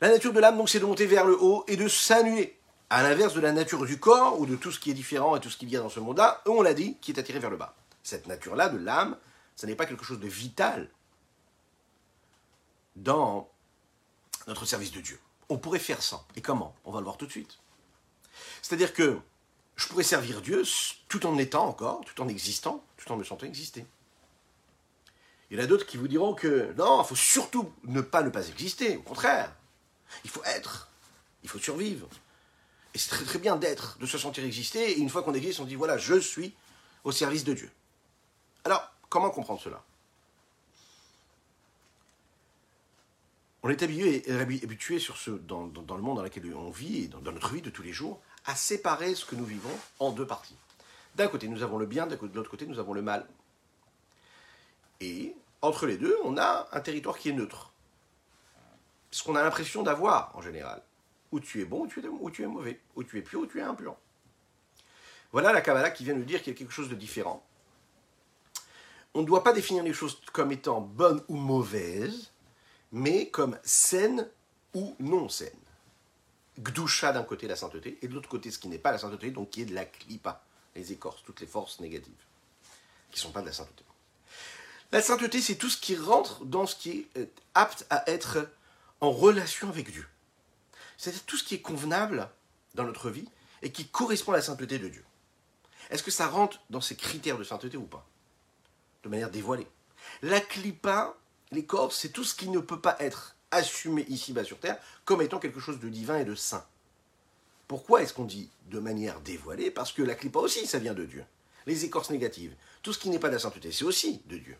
[0.00, 2.58] La nature de l'âme, donc, c'est de monter vers le haut et de s'annuler.
[2.88, 5.40] À l'inverse de la nature du corps ou de tout ce qui est différent et
[5.40, 7.50] tout ce qu'il y a dans ce monde-là, on l'a dit, qui est attiré vers
[7.50, 7.74] le bas.
[8.02, 9.18] Cette nature-là de l'âme,
[9.56, 10.88] ce n'est pas quelque chose de vital
[12.94, 13.50] dans
[14.46, 15.18] notre service de Dieu.
[15.48, 16.24] On pourrait faire ça.
[16.36, 16.76] Et comment?
[16.84, 17.58] On va le voir tout de suite.
[18.62, 19.18] C'est-à-dire que
[19.76, 20.62] je pourrais servir Dieu
[21.08, 23.86] tout en étant encore, tout en existant, tout en me sentant exister.
[25.50, 28.22] Il y en a d'autres qui vous diront que non, il faut surtout ne pas
[28.22, 28.96] ne pas exister.
[28.96, 29.54] Au contraire,
[30.24, 30.88] il faut être,
[31.42, 32.08] il faut survivre.
[32.94, 34.92] Et c'est très très bien d'être, de se sentir exister.
[34.92, 36.54] Et une fois qu'on existe, on dit voilà, je suis
[37.04, 37.70] au service de Dieu.
[38.64, 39.84] Alors, comment comprendre cela?
[43.62, 47.52] On est habitué, sur ce, dans, le monde dans lequel on vit et dans, notre
[47.52, 50.56] vie de tous les jours à séparer ce que nous vivons en deux parties.
[51.16, 53.26] D'un côté, nous avons le bien, de l'autre côté, nous avons le mal.
[55.00, 57.72] Et entre les deux, on a un territoire qui est neutre.
[59.10, 60.82] Ce qu'on a l'impression d'avoir en général.
[61.32, 62.80] Où tu es bon, ou tu es, mauvais.
[62.94, 63.96] Où tu es pur, ou tu es impur.
[65.32, 67.44] Voilà la Kabbalah qui vient nous dire qu'il y a quelque chose de différent.
[69.14, 72.32] On ne doit pas définir les choses comme étant bonnes ou mauvaises,
[72.92, 74.28] mais comme saines
[74.74, 75.65] ou non saines.
[76.58, 79.30] Gdusha d'un côté la sainteté, et de l'autre côté ce qui n'est pas la sainteté,
[79.30, 80.42] donc qui est de la klipa,
[80.74, 82.12] les écorces, toutes les forces négatives,
[83.10, 83.84] qui ne sont pas de la sainteté.
[84.92, 88.48] La sainteté, c'est tout ce qui rentre dans ce qui est apte à être
[89.00, 90.06] en relation avec Dieu.
[90.96, 92.30] C'est-à-dire tout ce qui est convenable
[92.74, 93.28] dans notre vie
[93.62, 95.04] et qui correspond à la sainteté de Dieu.
[95.90, 98.06] Est-ce que ça rentre dans ces critères de sainteté ou pas?
[99.02, 99.66] De manière dévoilée.
[100.22, 101.16] La clipa,
[101.50, 105.38] l'écorce, c'est tout ce qui ne peut pas être assumé ici-bas sur Terre comme étant
[105.38, 106.66] quelque chose de divin et de saint.
[107.68, 111.04] Pourquoi est-ce qu'on dit de manière dévoilée Parce que la clipa aussi, ça vient de
[111.04, 111.24] Dieu.
[111.66, 114.56] Les écorces négatives, tout ce qui n'est pas de la sainteté, c'est aussi de Dieu.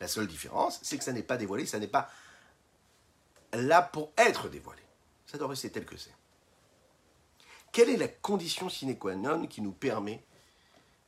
[0.00, 2.10] La seule différence, c'est que ça n'est pas dévoilé, ça n'est pas
[3.52, 4.82] là pour être dévoilé.
[5.26, 6.14] Ça doit rester tel que c'est.
[7.70, 10.22] Quelle est la condition sine qua non qui nous permet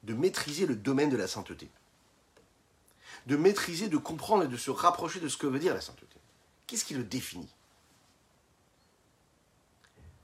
[0.02, 1.70] de maîtriser le domaine de la sainteté?
[3.26, 6.13] De maîtriser, de comprendre et de se rapprocher de ce que veut dire la sainteté
[6.66, 7.50] Qu'est-ce qui le définit?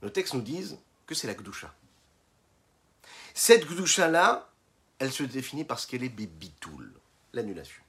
[0.01, 1.73] Nos textes nous disent que c'est la Gdusha.
[3.33, 4.49] Cette Gdusha-là,
[4.99, 6.93] elle se définit parce qu'elle est bébitoul,
[7.33, 7.83] l'annulation.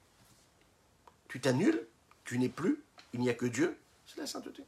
[1.29, 1.87] Tu t'annules,
[2.25, 4.65] tu n'es plus, il n'y a que Dieu, c'est la sainteté.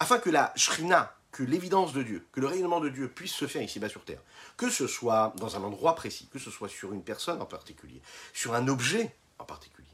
[0.00, 3.46] Afin que la shrina, que l'évidence de Dieu, que le rayonnement de Dieu puisse se
[3.46, 4.22] faire ici-bas sur terre,
[4.56, 8.00] que ce soit dans un endroit précis, que ce soit sur une personne en particulier,
[8.32, 9.87] sur un objet en particulier,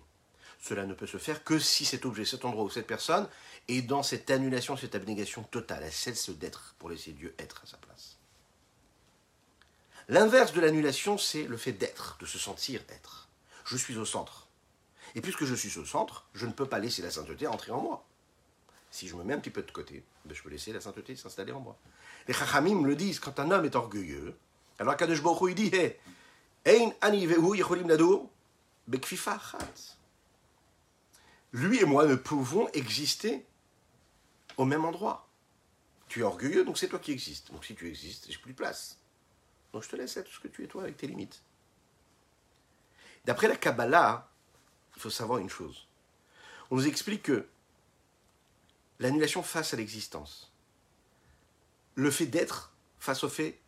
[0.66, 3.29] cela ne peut se faire que si cet objet, cet endroit ou cette personne
[3.68, 5.83] est dans cette annulation, cette abnégation totale.
[5.85, 8.16] Elle cesse d'être pour laisser Dieu être à sa place.
[10.09, 13.29] L'inverse de l'annulation, c'est le fait d'être, de se sentir être.
[13.66, 14.46] Je suis au centre.
[15.14, 17.83] Et puisque je suis au centre, je ne peux pas laisser la sainteté entrer en
[17.83, 18.03] moi.
[18.90, 21.14] Si je me mets un petit peu de côté, ben, je peux laisser la sainteté
[21.14, 21.77] s'installer en moi.
[22.27, 24.35] Les Chachamim le disent, quand un homme est orgueilleux,
[24.79, 25.98] alors Kadesh Baruch il dit, hey,
[26.66, 28.27] Ein ani vehu yicholim nadur,
[28.88, 29.38] bekfifa
[31.55, 33.47] lui et moi ne pouvons exister
[34.57, 35.29] au même endroit.
[36.09, 37.51] Tu es orgueilleux, donc c'est toi qui existes.
[37.53, 38.99] Donc si tu existes, j'ai plus de place.
[39.73, 41.43] Donc je te laisse être ce que tu es toi avec tes limites.
[43.25, 44.29] D'après la Kabbalah,
[44.97, 45.87] il faut savoir une chose.
[46.71, 47.47] On nous explique que
[48.99, 50.51] l'annulation face à l'existence,
[51.95, 53.61] le fait d'être face au fait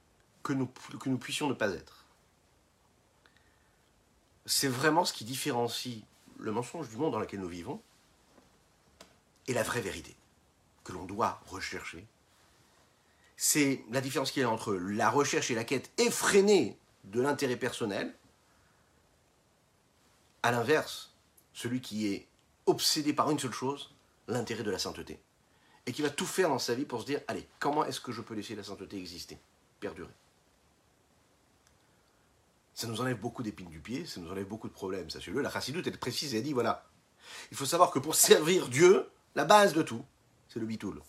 [0.42, 2.04] que nous, que nous puissions ne pas être,
[4.44, 6.02] c'est vraiment ce qui différencie
[6.38, 7.80] le mensonge du monde dans lequel nous vivons
[9.46, 10.16] et la vraie vérité
[10.84, 12.06] que l'on doit rechercher.
[13.36, 17.56] C'est la différence qu'il y a entre la recherche et la quête effrénée de l'intérêt
[17.56, 18.14] personnel,
[20.42, 21.12] à l'inverse,
[21.52, 22.26] celui qui est
[22.66, 23.94] obsédé par une seule chose,
[24.28, 25.20] l'intérêt de la sainteté,
[25.86, 28.12] et qui va tout faire dans sa vie pour se dire, allez, comment est-ce que
[28.12, 29.38] je peux laisser la sainteté exister,
[29.80, 30.12] perdurer?
[32.76, 35.40] Ça nous enlève beaucoup d'épines du pied, ça nous enlève beaucoup de problèmes, sachez-le.
[35.40, 36.86] La chassidoute est précise elle dit voilà,
[37.50, 40.04] il faut savoir que pour servir Dieu, la base de tout,
[40.48, 41.00] c'est le bitoul.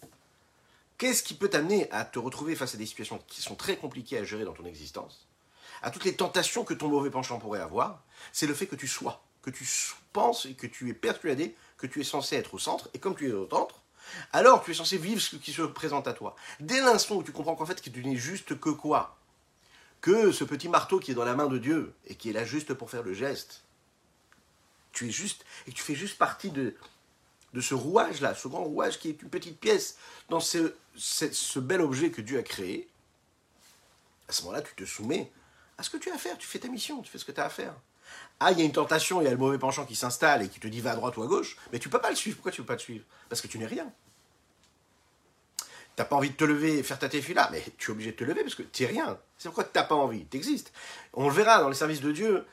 [0.97, 4.17] Qu'est-ce qui peut t'amener à te retrouver face à des situations qui sont très compliquées
[4.17, 5.27] à gérer dans ton existence?
[5.81, 8.01] À toutes les tentations que ton mauvais penchant pourrait avoir?
[8.31, 9.67] C'est le fait que tu sois, que tu
[10.13, 13.15] penses et que tu es persuadé que tu es censé être au centre, et comme
[13.15, 13.83] tu es au centre,
[14.31, 16.35] alors tu es censé vivre ce qui se présente à toi.
[16.61, 19.19] Dès l'instant où tu comprends qu'en fait que tu n'es juste que quoi?
[20.07, 22.45] Que ce petit marteau qui est dans la main de Dieu et qui est là
[22.45, 23.63] juste pour faire le geste.
[24.93, 26.75] Tu es juste, et tu fais juste partie de,
[27.51, 29.97] de ce rouage-là, ce grand rouage qui est une petite pièce
[30.29, 32.87] dans ce, ce, bel objet que Dieu a créé.
[34.29, 35.29] À ce moment-là, tu te soumets
[35.77, 37.33] à ce que tu as à faire, tu fais ta mission, tu fais ce que
[37.33, 37.75] tu as à faire.
[38.39, 40.47] Ah, il y a une tentation, il y a le mauvais penchant qui s'installe et
[40.47, 42.37] qui te dit va à droite ou à gauche, mais tu peux pas le suivre.
[42.37, 43.03] Pourquoi tu peux pas le suivre?
[43.27, 43.91] Parce que tu n'es rien.
[45.97, 48.15] T'as pas envie de te lever et faire ta là, mais tu es obligé de
[48.15, 49.19] te lever parce que tu n'es rien.
[49.37, 50.71] C'est pourquoi tu n'as pas envie, tu existes.
[51.13, 52.45] On le verra dans les services de Dieu,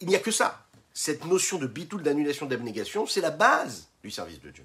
[0.00, 0.66] il n'y a que ça.
[0.92, 4.64] Cette notion de bitoul, d'annulation, d'abnégation, c'est la base du service de Dieu.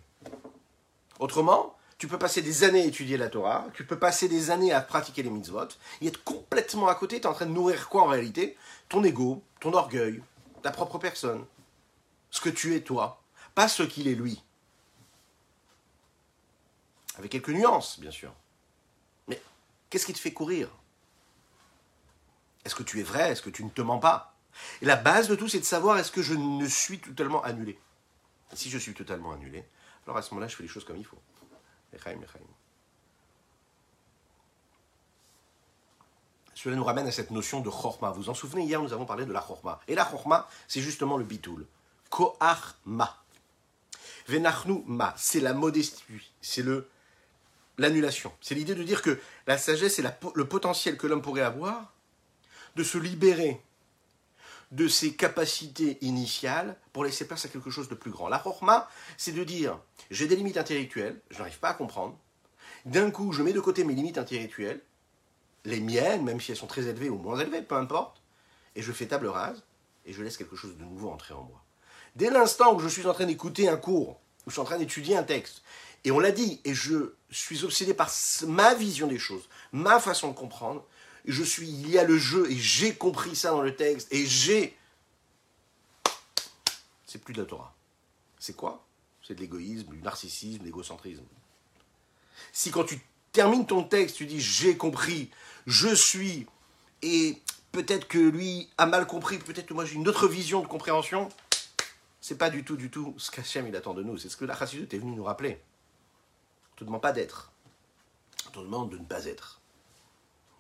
[1.20, 4.74] Autrement, tu peux passer des années à étudier la Torah, tu peux passer des années
[4.74, 5.68] à pratiquer les mitzvot,
[6.02, 8.58] et être complètement à côté, tu es en train de nourrir quoi en réalité?
[8.90, 10.22] Ton ego, ton orgueil,
[10.62, 11.46] ta propre personne.
[12.32, 13.22] Ce que tu es toi,
[13.54, 14.44] pas ce qu'il est lui.
[17.18, 18.34] Avec quelques nuances, bien sûr.
[19.28, 19.42] Mais
[19.90, 20.70] qu'est-ce qui te fait courir?
[22.66, 23.32] Est-ce que tu es vrai?
[23.32, 24.36] Est-ce que tu ne te mens pas?
[24.82, 27.80] Et la base de tout, c'est de savoir est-ce que je ne suis totalement annulé?
[28.54, 29.66] si je suis totalement annulé,
[30.06, 31.20] alors à ce moment-là, je fais les choses comme il faut.
[36.54, 38.12] Cela nous ramène à cette notion de chorma.
[38.12, 39.80] Vous vous en souvenez, hier nous avons parlé de la chorma.
[39.88, 41.66] Et la chorma, c'est justement le bitoul.
[42.10, 43.24] Ko'ar-ma.
[44.28, 46.04] Venachnu ma, c'est la modestie,
[46.42, 46.90] c'est le
[47.78, 48.32] l'annulation.
[48.42, 50.04] C'est l'idée de dire que la sagesse est
[50.36, 51.94] le potentiel que l'homme pourrait avoir
[52.76, 53.62] de se libérer
[54.72, 58.28] de ses capacités initiales pour laisser place à quelque chose de plus grand.
[58.28, 59.80] La chorma, c'est de dire
[60.12, 62.18] j'ai des limites intellectuelles, je n'arrive pas à comprendre.
[62.86, 64.82] D'un coup, je mets de côté mes limites intellectuelles,
[65.64, 68.22] les miennes, même si elles sont très élevées ou moins élevées, peu importe,
[68.76, 69.64] et je fais table rase
[70.06, 71.64] et je laisse quelque chose de nouveau entrer en moi.
[72.16, 74.78] Dès l'instant où je suis en train d'écouter un cours, où je suis en train
[74.78, 75.64] d'étudier un texte,
[76.04, 78.12] et on l'a dit, et je suis obsédé par
[78.48, 80.86] ma vision des choses, ma façon de comprendre,
[81.28, 84.26] je suis, il y a le jeu et j'ai compris ça dans le texte et
[84.26, 84.78] j'ai.
[87.06, 87.74] C'est plus de la Torah.
[88.40, 88.86] C'est quoi?
[89.24, 91.24] C'est de l'égoïsme, du narcissisme, de l'égocentrisme.
[92.52, 93.00] Si quand tu
[93.32, 95.32] termines ton texte, tu dis j'ai compris,
[95.66, 96.46] je suis,
[97.02, 100.68] et peut-être que lui a mal compris, peut-être que moi j'ai une autre vision de
[100.68, 101.30] compréhension,
[102.22, 104.18] c'est pas du tout, du tout ce qu'Hachem il attend de nous.
[104.18, 105.62] C'est ce que la Chassidut est venu nous rappeler.
[106.72, 107.52] On ne te demande pas d'être.
[108.48, 109.62] On te demande de ne pas être.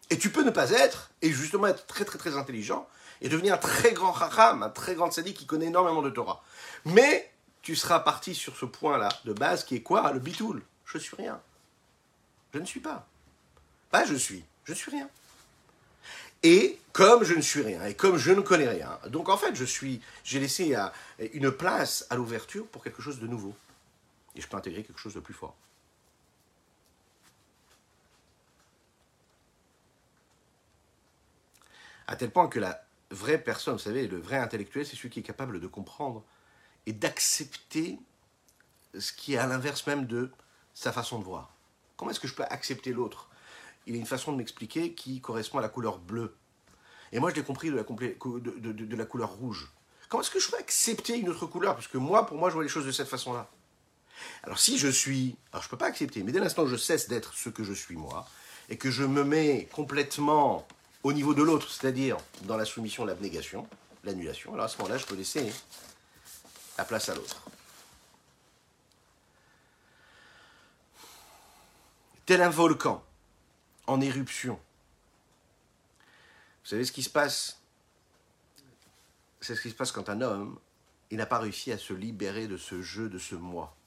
[0.09, 2.87] Et tu peux ne pas être, et justement être très très très intelligent,
[3.21, 6.43] et devenir un très grand chacham, un très grand sadique qui connaît énormément de Torah.
[6.83, 10.11] Mais tu seras parti sur ce point-là de base qui est quoi?
[10.11, 10.61] Le bitoul.
[10.85, 11.41] Je suis rien.
[12.53, 13.07] Je ne suis pas.
[13.89, 14.43] Pas je suis.
[14.65, 15.09] Je suis rien.
[16.43, 19.55] Et comme je ne suis rien, et comme je ne connais rien, donc en fait,
[19.55, 20.75] je suis, j'ai laissé
[21.33, 23.55] une place à l'ouverture pour quelque chose de nouveau.
[24.35, 25.55] Et je peux intégrer quelque chose de plus fort.
[32.07, 35.19] À tel point que la vraie personne, vous savez, le vrai intellectuel, c'est celui qui
[35.19, 36.23] est capable de comprendre
[36.85, 37.99] et d'accepter
[38.97, 40.31] ce qui est à l'inverse même de
[40.73, 41.53] sa façon de voir.
[41.97, 43.29] Comment est-ce que je peux accepter l'autre?
[43.87, 46.35] Il a une façon de m'expliquer qui correspond à la couleur bleue.
[47.11, 49.71] Et moi, je l'ai compris de la, couleur rouge.
[50.09, 51.75] Comment est-ce que je peux accepter une autre couleur?
[51.75, 53.49] Parce que moi, pour moi, je vois les choses de cette façon-là.
[54.43, 55.35] Alors si je suis...
[55.51, 57.63] Alors je ne peux pas accepter, mais dès l'instant où je cesse d'être ce que
[57.63, 58.27] je suis moi,
[58.69, 60.67] et que je me mets complètement
[61.05, 63.69] au niveau de l'autre, c'est-à-dire dans la soumission, l'abnégation,
[64.03, 64.55] l'annulation.
[64.55, 65.53] Alors à ce moment-là, je peux laisser
[66.79, 67.43] la place à l'autre.
[72.25, 73.05] Tel un volcan
[73.85, 74.59] en éruption.
[76.63, 77.59] Vous savez ce qui se passe?
[79.41, 80.57] C'est ce qui se passe quand un homme,
[81.11, 83.77] il n'a pas réussi à se libérer de ce jeu, de ce moi.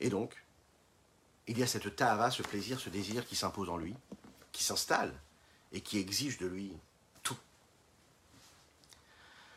[0.00, 0.34] Et donc,
[1.46, 3.94] il y a cette tahara, ce plaisir, ce désir qui s'impose en lui,
[4.50, 5.14] qui s'installe
[5.72, 6.72] et qui exige de lui
[7.22, 7.36] tout.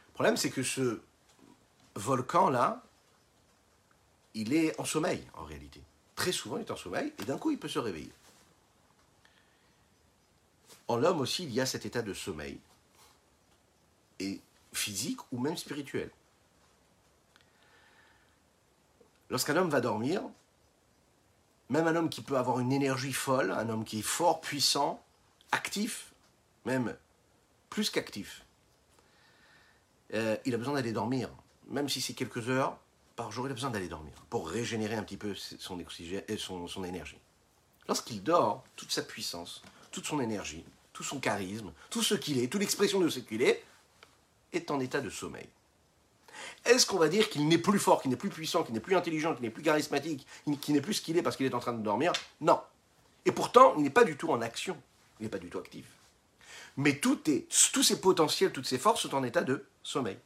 [0.07, 1.01] Le problème, c'est que ce
[1.95, 2.83] volcan-là,
[4.33, 5.81] il est en sommeil, en réalité.
[6.15, 8.11] Très souvent, il est en sommeil, et d'un coup, il peut se réveiller.
[10.87, 12.59] En l'homme aussi, il y a cet état de sommeil,
[14.19, 14.41] et
[14.73, 16.11] physique ou même spirituel.
[19.29, 20.23] Lorsqu'un homme va dormir,
[21.69, 25.03] même un homme qui peut avoir une énergie folle, un homme qui est fort, puissant,
[25.51, 26.13] actif,
[26.65, 26.95] même
[27.69, 28.45] plus qu'actif,
[30.13, 31.29] euh, il a besoin d'aller dormir.
[31.67, 32.77] Même si c'est quelques heures
[33.15, 35.77] par jour, il a besoin d'aller dormir pour régénérer un petit peu son,
[36.67, 37.19] son énergie.
[37.87, 42.47] Lorsqu'il dort, toute sa puissance, toute son énergie, tout son charisme, tout ce qu'il est,
[42.47, 43.63] toute l'expression de ce qu'il est,
[44.53, 45.47] est en état de sommeil.
[46.65, 48.95] Est-ce qu'on va dire qu'il n'est plus fort, qu'il n'est plus puissant, qu'il n'est plus
[48.95, 50.25] intelligent, qu'il n'est plus charismatique,
[50.61, 52.13] qu'il n'est plus ce qu'il est parce qu'il est en train de dormir?
[52.41, 52.61] Non.
[53.25, 54.81] Et pourtant, il n'est pas du tout en action
[55.19, 55.85] il n'est pas du tout actif.
[56.77, 60.17] Mais tous ses potentiels, toutes ses forces sont en état de sommeil.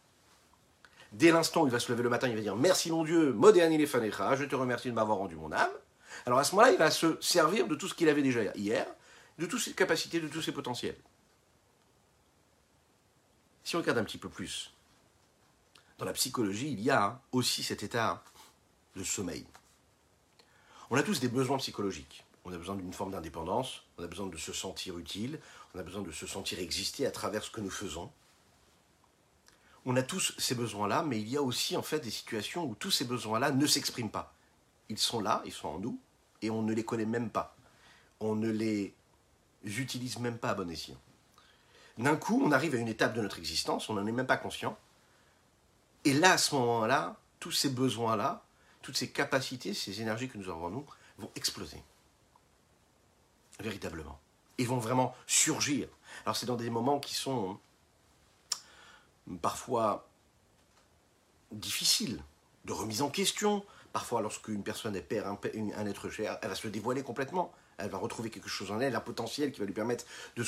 [1.11, 3.33] Dès l'instant où il va se lever le matin, il va dire Merci mon Dieu,
[3.33, 5.71] Modéani je te remercie de m'avoir rendu mon âme.
[6.25, 8.85] Alors à ce moment-là, il va se servir de tout ce qu'il avait déjà hier,
[9.37, 10.97] de toutes ses capacités, de tous ses potentiels.
[13.63, 14.73] Si on regarde un petit peu plus,
[15.97, 18.23] dans la psychologie, il y a aussi cet état
[18.95, 19.45] de sommeil.
[20.89, 22.25] On a tous des besoins psychologiques.
[22.45, 25.39] On a besoin d'une forme d'indépendance, on a besoin de se sentir utile,
[25.73, 28.11] on a besoin de se sentir exister à travers ce que nous faisons.
[29.85, 32.75] On a tous ces besoins-là, mais il y a aussi en fait des situations où
[32.75, 34.33] tous ces besoins-là ne s'expriment pas.
[34.89, 35.99] Ils sont là, ils sont en nous,
[36.41, 37.55] et on ne les connaît même pas.
[38.19, 38.93] On ne les
[39.65, 40.99] utilise même pas à bon escient.
[41.97, 44.37] D'un coup, on arrive à une étape de notre existence, on n'en est même pas
[44.37, 44.77] conscient.
[46.05, 48.43] Et là, à ce moment-là, tous ces besoins-là,
[48.81, 50.85] toutes ces capacités, ces énergies que nous avons en nous,
[51.17, 51.81] vont exploser.
[53.59, 54.19] Véritablement.
[54.57, 55.87] Ils vont vraiment surgir.
[56.25, 57.59] Alors c'est dans des moments qui sont
[59.41, 60.07] parfois
[61.51, 62.21] difficiles,
[62.65, 63.65] de remise en question.
[63.91, 67.51] Parfois, lorsqu'une personne perd un, être cher, elle va se dévoiler complètement.
[67.77, 70.43] Elle va retrouver quelque chose en elle, un potentiel qui va lui permettre de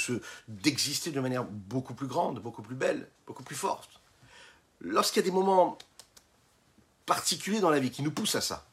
[0.47, 4.01] d'exister de manière beaucoup plus grande, beaucoup plus belle, beaucoup plus forte.
[4.79, 5.77] Lorsqu'il y a des moments
[7.05, 8.65] particuliers dans la vie qui nous poussent à ça,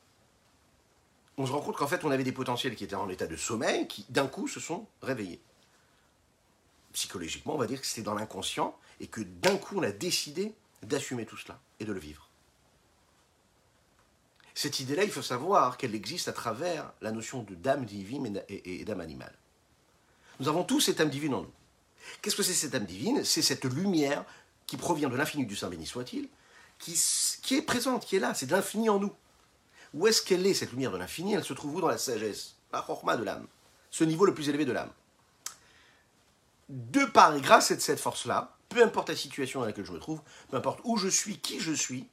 [1.38, 3.37] on se rend compte qu'en fait, on avait des potentiels qui étaient en état de
[3.37, 5.40] sommeil, qui d'un coup se sont réveillés.
[6.92, 10.55] Psychologiquement, on va dire que c'était dans l'inconscient, et que d'un coup, on a décidé
[10.83, 12.29] d'assumer tout cela et de le vivre.
[14.55, 18.85] Cette idée-là, il faut savoir qu'elle existe à travers la notion de d'âme divine et,
[18.85, 19.35] d'âme animale.
[20.40, 21.53] Nous avons tous cette âme divine en nous.
[22.21, 23.25] Qu'est-ce que c'est cette âme divine?
[23.25, 24.25] C'est cette lumière
[24.66, 26.29] qui provient de l'infini du Saint béni soit-il,
[26.79, 27.01] qui,
[27.42, 29.12] qui, est présente, qui est là, c'est de l'infini en nous.
[29.94, 31.35] Où est-ce qu'elle est, cette lumière de l'infini?
[31.35, 33.46] Elle se trouve où dans la sagesse, la chorma de l'âme,
[33.90, 34.90] ce niveau le plus élevé de l'âme.
[36.68, 39.98] De par et grâce à cette force-là, peu importe la situation dans laquelle je me
[39.98, 42.09] trouve, peu importe où je suis, qui je suis,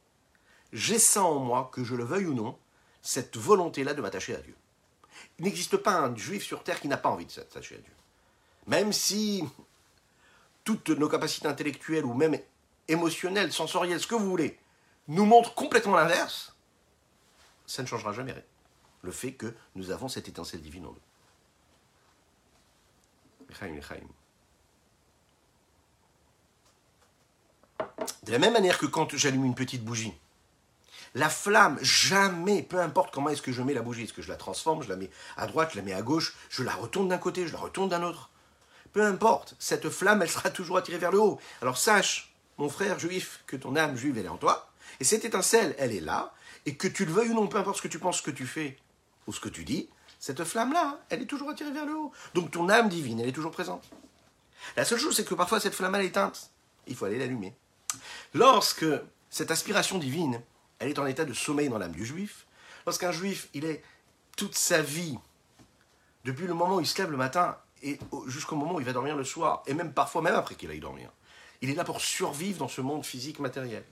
[0.73, 2.57] j'ai ça en moi, que je le veuille ou non,
[3.01, 4.55] cette volonté-là de m'attacher à Dieu.
[5.37, 7.93] Il n'existe pas un juif sur terre qui n'a pas envie de s'attacher à Dieu.
[8.67, 9.43] Même si
[10.63, 12.37] toutes nos capacités intellectuelles ou même
[12.87, 14.59] émotionnelles, sensorielles, ce que vous voulez,
[15.07, 16.53] nous montrent complètement l'inverse,
[17.69, 18.43] ça ne changera jamais rien.
[19.03, 20.97] Le fait que nous avons cette étincelle divine en nous.
[28.23, 30.13] De la même manière que quand j'allume une petite bougie,
[31.15, 34.29] la flamme, jamais, peu importe comment est-ce que je mets la bougie, est-ce que je
[34.29, 37.07] la transforme, je la mets à droite, je la mets à gauche, je la retourne
[37.07, 38.29] d'un côté, je la retourne d'un autre.
[38.93, 41.39] Peu importe, cette flamme, elle sera toujours attirée vers le haut.
[41.61, 45.25] Alors sache, mon frère juif, que ton âme juive, elle est en toi, et cette
[45.25, 46.33] étincelle, elle est là,
[46.65, 48.31] et que tu le veuilles ou non, peu importe ce que tu penses, ce que
[48.31, 48.77] tu fais,
[49.27, 52.11] ou ce que tu dis, cette flamme-là, elle est toujours attirée vers le haut.
[52.33, 53.83] Donc ton âme divine, elle est toujours présente.
[54.75, 56.51] La seule chose, c'est que parfois cette flamme, elle est éteinte.
[56.87, 57.55] Il faut aller l'allumer.
[58.33, 58.85] Lorsque
[59.29, 60.41] cette aspiration divine,
[60.79, 62.45] elle est en état de sommeil dans l'âme du juif,
[62.85, 63.83] lorsqu'un juif, il est
[64.35, 65.17] toute sa vie,
[66.25, 68.93] depuis le moment où il se lève le matin et jusqu'au moment où il va
[68.93, 71.11] dormir le soir, et même parfois, même après qu'il aille dormir,
[71.61, 73.83] il est là pour survivre dans ce monde physique matériel.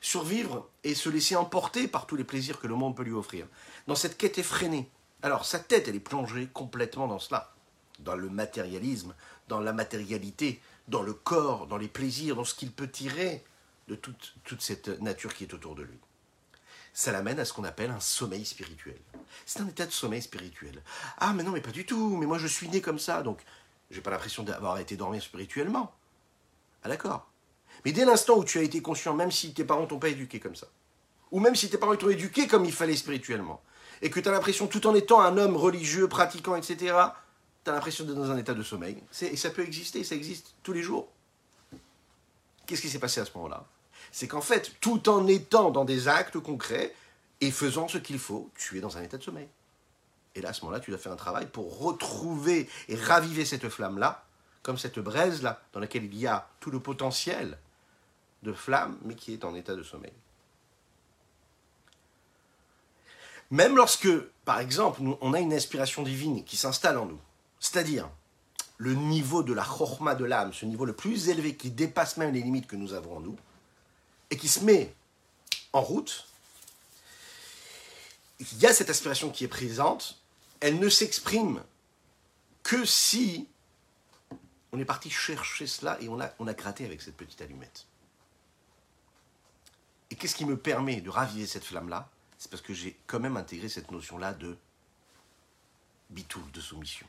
[0.00, 3.46] Survivre et se laisser emporter par tous les plaisirs que le monde peut lui offrir.
[3.86, 4.88] Dans cette quête effrénée.
[5.22, 7.52] Alors, sa tête, elle est plongée complètement dans cela.
[7.98, 9.14] Dans le matérialisme,
[9.48, 13.44] dans la matérialité, dans le corps, dans les plaisirs, dans ce qu'il peut tirer
[13.88, 15.98] de toute, toute cette nature qui est autour de lui.
[16.92, 18.98] Ça l'amène à ce qu'on appelle un sommeil spirituel.
[19.46, 20.82] C'est un état de sommeil spirituel.
[21.18, 23.40] Ah, mais non, mais pas du tout, mais moi je suis né comme ça, donc
[23.90, 25.94] j'ai pas l'impression d'avoir été dormir spirituellement.
[26.82, 27.30] Ah, d'accord.
[27.88, 30.40] Mais dès l'instant où tu as été conscient, même si tes parents t'ont pas éduqué
[30.40, 30.66] comme ça,
[31.30, 33.62] ou même si tes parents t'ont éduqué comme il fallait spirituellement,
[34.02, 36.94] et que tu as l'impression, tout en étant un homme religieux, pratiquant, etc.,
[37.64, 39.02] tu as l'impression d'être dans un état de sommeil.
[39.22, 41.08] Et ça peut exister, ça existe tous les jours.
[42.66, 43.64] Qu'est-ce qui s'est passé à ce moment-là?
[44.12, 46.94] C'est qu'en fait, tout en étant dans des actes concrets
[47.40, 49.48] et faisant ce qu'il faut, tu es dans un état de sommeil.
[50.34, 53.70] Et là, à ce moment-là, tu dois faire un travail pour retrouver et raviver cette
[53.70, 54.26] flamme-là,
[54.62, 57.56] comme cette braise-là, dans laquelle il y a tout le potentiel
[58.42, 60.12] de flamme, mais qui est en état de sommeil.
[63.50, 64.08] Même lorsque,
[64.44, 67.20] par exemple, on a une inspiration divine qui s'installe en nous,
[67.60, 68.08] c'est-à-dire
[68.76, 72.32] le niveau de la chorma de l'âme, ce niveau le plus élevé qui dépasse même
[72.32, 73.36] les limites que nous avons en nous,
[74.30, 74.94] et qui se met
[75.72, 76.26] en route,
[78.38, 80.20] il y a cette aspiration qui est présente,
[80.60, 81.62] elle ne s'exprime
[82.62, 83.48] que si
[84.72, 87.87] on est parti chercher cela et on a, on a gratté avec cette petite allumette.
[90.10, 92.08] Et qu'est-ce qui me permet de raviver cette flamme-là?
[92.38, 94.56] C'est parce que j'ai quand même intégré cette notion-là de
[96.10, 97.06] bitoul, de soumission.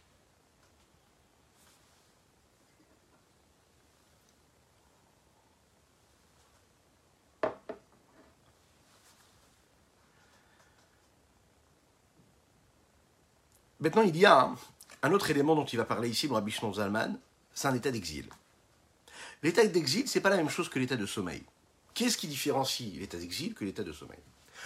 [13.79, 14.51] Maintenant, il y a
[15.03, 17.17] un, autre élément dont il va parler ici, le Rabbi Zalman,
[17.53, 18.29] c'est un état d'exil.
[19.41, 21.43] L'état d'exil, c'est pas la même chose que l'état de sommeil.
[21.99, 24.21] Qu'est-ce qui différencie l'état d'exil que l'état de sommeil?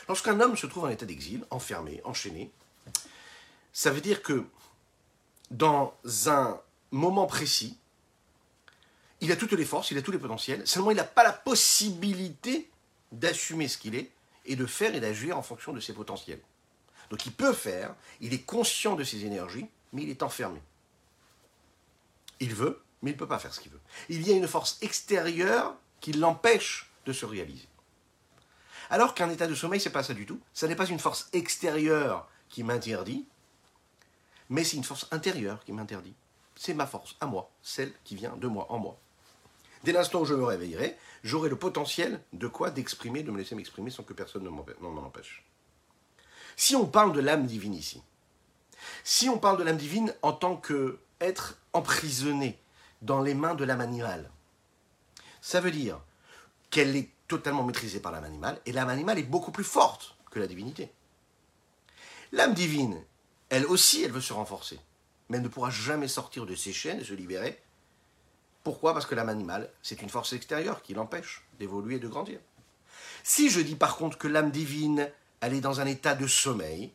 [0.08, 2.52] Lorsqu'un homme se trouve en état d'exil, enfermé, enchaîné,
[3.72, 4.46] ça veut dire que
[5.50, 6.62] dans un
[6.92, 7.80] moment précis,
[9.20, 11.34] il a toutes les forces, il a tous les potentiels, seulement il n'a pas la
[11.34, 12.70] possibilité
[13.12, 14.12] d'assumer ce qu'il est
[14.46, 16.42] et de faire et d'agir en fonction de ses potentiels.
[17.10, 20.62] Donc il peut faire, il est conscient de ses énergies, mais il est enfermé.
[22.40, 23.82] Il veut, mais il ne peut pas faire ce qu'il veut.
[24.10, 27.68] Il y a une force extérieure qui l'empêche de se réaliser.
[28.89, 30.39] Alors qu'un état de sommeil, c'est pas ça du tout.
[30.54, 33.26] Ça n'est pas une force extérieure qui m'interdit,
[34.49, 36.14] mais c'est une force intérieure qui m'interdit.
[36.56, 38.99] C'est ma force, à moi, celle qui vient de moi, en moi.
[39.84, 43.56] Dès l'instant où je me réveillerai, j'aurai le potentiel de quoi D'exprimer, de me laisser
[43.56, 45.43] m'exprimer sans que personne ne m'en empêche.
[46.56, 48.01] Si on parle de l'âme divine ici,
[49.04, 52.60] si on parle de l'âme divine en tant qu'être emprisonné
[53.01, 54.30] dans les mains de l'âme animale,
[55.41, 55.99] ça veut dire
[56.74, 60.40] qu'elle est totalement maîtrisée par l'âme animale, et l'âme animale est beaucoup plus forte que
[60.40, 60.92] la divinité.
[62.32, 63.00] L'âme divine,
[63.50, 64.80] elle aussi, elle veut se renforcer,
[65.30, 67.62] mais elle ne pourra jamais sortir de ses chaînes et se libérer.
[68.64, 68.94] Pourquoi?
[68.94, 72.40] Parce que l'âme animale, c'est une force extérieure qui l'empêche d'évoluer et de grandir.
[73.22, 75.12] Si je dis par contre que l'âme divine,
[75.42, 76.92] elle est dans un état de sommeil,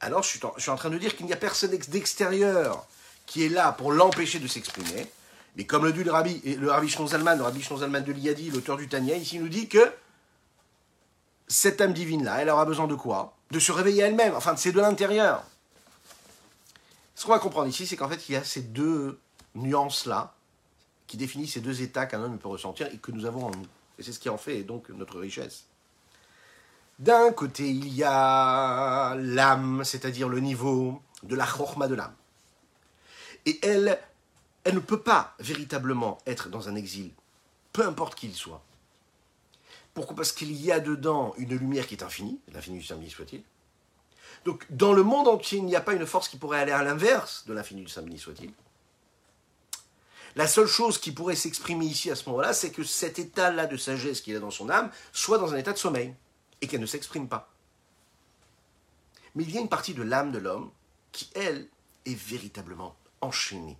[0.00, 2.84] alors je suis en, je suis train de dire qu'il n'y a personne d'extérieur
[3.26, 5.06] qui est là pour l'empêcher de s'exprimer,
[5.60, 8.78] mais comme le dit le rabbi, le rabbi Zalman, le rabbi Zalman de l'Iyadi, l'auteur
[8.78, 9.92] du Tania, ici nous dit que
[11.48, 13.36] cette âme divine-là, elle aura besoin de quoi?
[13.50, 15.44] De se réveiller elle-même, enfin c'est de l'intérieur.
[17.14, 19.20] Ce qu'on va comprendre ici, c'est qu'en fait, il y a ces deux
[19.54, 20.32] nuances-là
[21.06, 23.66] qui définissent ces deux états qu'un homme peut ressentir et que nous avons en nous.
[23.98, 25.64] Et c'est ce qui en fait donc notre richesse.
[26.98, 32.14] D'un côté, il y a l'âme, c'est-à-dire le niveau de la chorma de l'âme.
[33.44, 34.00] Et elle,
[34.64, 37.10] elle ne peut pas véritablement être dans un exil,
[37.72, 38.62] peu importe qui il soit.
[39.94, 40.16] Pourquoi?
[40.16, 43.42] Parce qu'il y a dedans une lumière qui est infinie, l'infini du Saint-Béni soit-il.
[44.44, 46.82] Donc, dans le monde entier, il n'y a pas une force qui pourrait aller à
[46.82, 48.52] l'inverse de l'infini du Saint-Béni soit-il.
[50.36, 53.76] La seule chose qui pourrait s'exprimer ici à ce moment-là, c'est que cet état-là de
[53.76, 56.14] sagesse qu'il a dans son âme soit dans un état de sommeil
[56.60, 57.52] et qu'elle ne s'exprime pas.
[59.34, 60.70] Mais il y a une partie de l'âme de l'homme
[61.10, 61.68] qui, elle,
[62.06, 63.76] est véritablement enchaînée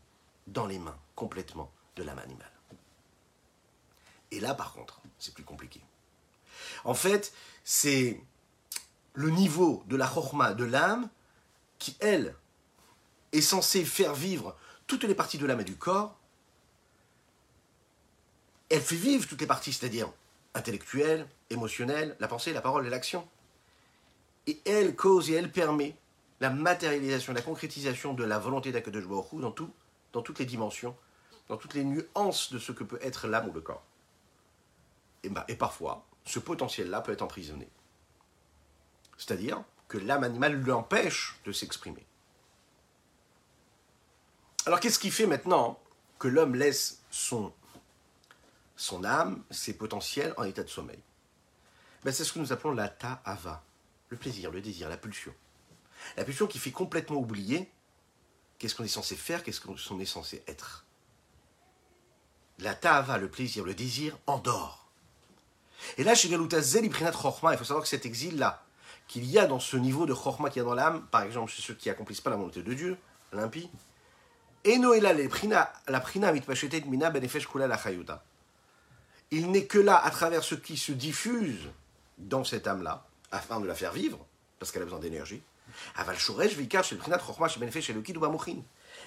[0.51, 2.53] dans les mains complètement de l'âme animale.
[4.31, 5.81] Et là, par contre, c'est plus compliqué.
[6.85, 7.33] En fait,
[7.65, 8.21] c'est
[9.15, 11.09] le niveau de la chorma de l'âme
[11.79, 12.35] qui, elle,
[13.33, 16.17] est censée faire vivre toutes les parties de l'âme et du corps.
[18.69, 20.13] Elle fait vivre toutes les parties, c'est-à-dire
[20.55, 23.27] intellectuelle, émotionnelle, la pensée, la parole et l'action.
[24.47, 25.97] Et elle cause et elle permet
[26.41, 29.71] la matérialisation, la concrétisation de la volonté d'Akadosh dans tout
[30.13, 30.97] dans toutes les dimensions,
[31.49, 33.83] dans toutes les nuances de ce que peut être l'âme ou le corps.
[35.23, 37.69] Et, bah, et parfois, ce potentiel-là peut être emprisonné.
[39.17, 42.07] C'est-à-dire que l'âme animale l'empêche de s'exprimer.
[44.67, 45.81] Alors qu'est-ce qui fait maintenant
[46.19, 47.53] que l'homme laisse son,
[48.77, 51.01] son âme, ses potentiels en état de sommeil?
[52.05, 52.95] Ben, C'est ce que nous appelons la
[54.09, 55.35] le plaisir, le désir, la pulsion.
[56.17, 57.71] La pulsion qui fait complètement oublier
[58.61, 59.43] Qu'est-ce qu'on est censé faire?
[59.43, 60.85] Qu'est-ce qu'on est censé être?
[62.59, 64.87] La ta'ava, le plaisir, le désir, endort.
[65.97, 68.63] Et là, chez Galuta Zel, il faut savoir que cet exil-là,
[69.09, 71.51] qu'il y a dans ce niveau de Chorma qu'il y a dans l'âme, par exemple
[71.51, 72.99] chez ceux qui accomplissent pas la volonté de Dieu,
[73.33, 73.71] l'impie,
[74.65, 78.23] et Noéla, la prina la chayuta.
[79.31, 81.71] Il n'est que là, à travers ce qui se diffuse
[82.19, 84.19] dans cette âme-là, afin de la faire vivre,
[84.59, 85.41] parce qu'elle a besoin d'énergie,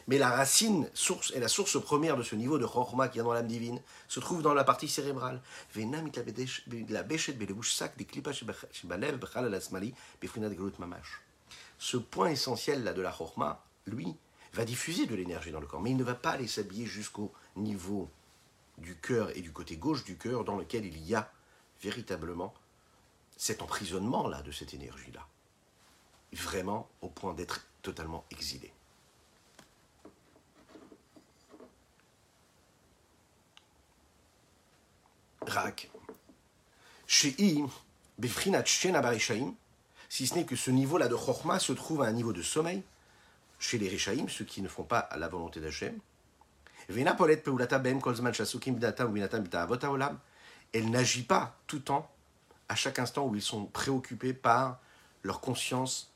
[0.07, 3.23] mais la racine source et la source première de ce niveau de chorma qui est
[3.23, 5.41] dans l'âme divine se trouve dans la partie cérébrale.
[11.79, 14.15] Ce point essentiel là de la chorma, lui,
[14.53, 17.33] va diffuser de l'énergie dans le corps, mais il ne va pas aller s'habiller jusqu'au
[17.55, 18.09] niveau
[18.77, 21.31] du cœur et du côté gauche du cœur dans lequel il y a
[21.81, 22.53] véritablement
[23.35, 25.27] cet emprisonnement là de cette énergie là
[26.33, 28.71] vraiment au point d'être totalement exilé.
[35.45, 35.91] Rak,
[37.05, 37.35] chez
[38.17, 38.63] Befrinat
[40.09, 42.83] si ce n'est que ce niveau-là de Chorma se trouve à un niveau de sommeil,
[43.59, 45.99] chez les Rishaim, ceux qui ne font pas la volonté d'Hachem,
[50.73, 52.11] elle n'agit pas tout le temps,
[52.69, 54.79] à chaque instant où ils sont préoccupés par
[55.23, 56.12] leur conscience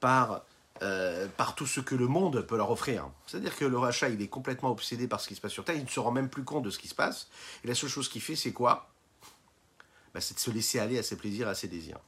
[0.00, 0.42] par
[0.80, 3.10] euh, par tout ce que le monde peut leur offrir.
[3.26, 5.74] C'est-à-dire que le rachat, il est complètement obsédé par ce qui se passe sur Terre,
[5.74, 7.28] il ne se rend même plus compte de ce qui se passe.
[7.64, 8.88] Et la seule chose qu'il fait, c'est quoi?
[10.14, 11.98] Bah, C'est de se laisser aller à ses plaisirs, à ses désirs.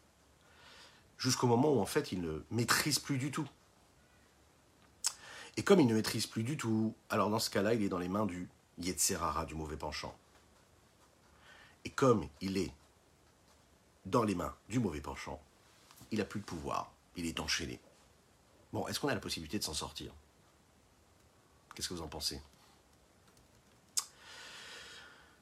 [1.18, 3.48] Jusqu'au moment où, en fait, il ne maîtrise plus du tout.
[5.56, 7.98] Et comme il ne maîtrise plus du tout, alors dans ce cas-là, il est dans
[7.98, 10.16] les mains du Yetzerara, du mauvais penchant.
[11.84, 12.72] Et comme il est
[14.06, 15.40] dans les mains du mauvais penchant,
[16.12, 17.80] il n'a plus de pouvoir, il est enchaîné.
[18.72, 20.12] Bon, est-ce qu'on a la possibilité de s'en sortir?
[21.74, 22.40] Qu'est-ce que vous en pensez?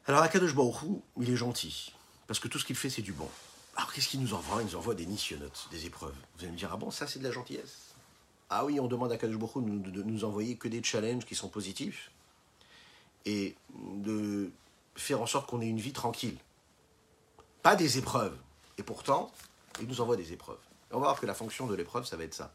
[0.07, 1.93] Alors, Akadosh Baruch il est gentil,
[2.27, 3.29] parce que tout ce qu'il fait, c'est du bon.
[3.77, 4.63] Alors, qu'est-ce qu'il nous envoie?
[4.63, 6.17] Il nous envoie des nissionotes, des épreuves.
[6.37, 7.95] Vous allez me dire, ah bon, ça, c'est de la gentillesse?
[8.51, 11.35] Ah oui, on demande à Akadosh Baruch de, de nous envoyer que des challenges qui
[11.35, 12.11] sont positifs
[13.27, 14.51] et de
[14.97, 16.39] faire en sorte qu'on ait une vie tranquille.
[17.63, 18.37] Pas des épreuves.
[18.79, 19.31] Et pourtant,
[19.81, 20.59] il nous envoie des épreuves.
[20.91, 22.55] On va voir que la fonction de l'épreuve, ça va être ça.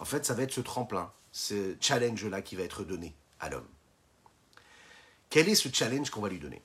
[0.00, 3.66] En fait, ça va être ce tremplin, ce challenge-là qui va être donné à l'homme.
[5.30, 6.62] Quel est ce challenge qu'on va lui donner?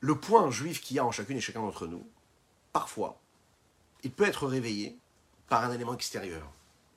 [0.00, 2.06] Le point juif qu'il y a en chacune et chacun d'entre nous,
[2.72, 3.18] parfois,
[4.02, 4.98] il peut être réveillé
[5.48, 6.46] par un élément extérieur,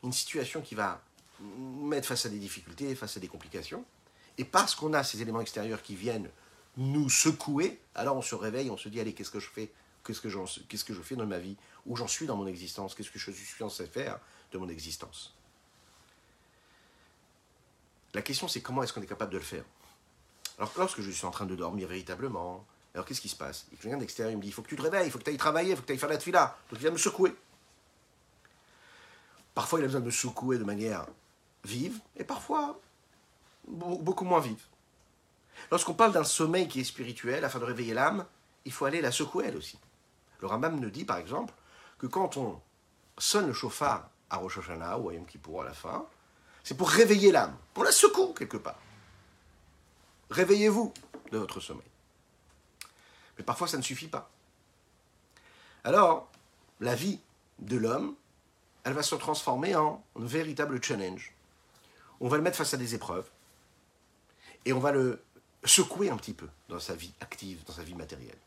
[0.04, 1.02] une situation qui va
[1.40, 3.86] mettre face à des difficultés, face à des complications.
[4.38, 6.30] Et parce qu'on a ces éléments extérieurs qui viennent
[6.76, 9.72] nous secouer, alors on se réveille, on se dit, allez, qu'est-ce que je fais?
[10.08, 10.22] Qu'est-ce
[10.86, 13.32] que, je fais dans ma vie Où j'en suis dans mon existence Qu'est-ce que je
[13.32, 14.20] suis censé faire
[14.54, 15.36] de mon existence
[18.14, 19.66] La question, c'est comment est-ce qu'on est capable de le faire?
[20.58, 23.68] Alors, lorsque je suis en train de dormir véritablement, alors qu'est-ce qui se passe?
[23.82, 25.30] Quelqu'un d'extérieur il me dit il faut que tu te réveilles, il faut que tu
[25.30, 26.58] ailles travailler, il faut que tu ailles faire la tefila.
[26.70, 27.36] Donc il vient me secouer.
[29.54, 31.06] Parfois, il a besoin de me secouer de manière
[31.66, 32.80] vive, et parfois
[33.68, 34.64] beaucoup moins vive.
[35.70, 38.26] Lorsqu'on parle d'un sommeil qui est spirituel, afin de réveiller l'âme,
[38.66, 39.78] il faut aller la secouer elle aussi.
[40.40, 41.54] Le Rambam nous dit par exemple
[41.98, 42.62] que quand on
[43.18, 46.06] sonne le chauffard à Rosh Hashanah ou à Yom Kippour à la fin,
[46.64, 48.80] c'est pour réveiller l'âme, pour la secouer quelque part.
[50.30, 50.94] Réveillez-vous
[51.32, 51.88] de votre sommeil.
[53.38, 54.30] Mais parfois ça ne suffit pas.
[55.84, 56.30] Alors,
[56.80, 57.20] la vie
[57.60, 58.16] de l'homme,
[58.84, 61.34] elle va se transformer en un véritable challenge.
[62.20, 63.30] On va le mettre face à des épreuves
[64.66, 65.24] et on va le
[65.64, 68.38] secouer un petit peu dans sa vie active, dans sa vie matérielle.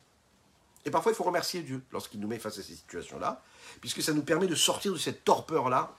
[0.84, 3.42] Et parfois, il faut remercier Dieu lorsqu'il nous met face à ces situations-là,
[3.80, 5.94] puisque ça nous permet de sortir de cette torpeur-là,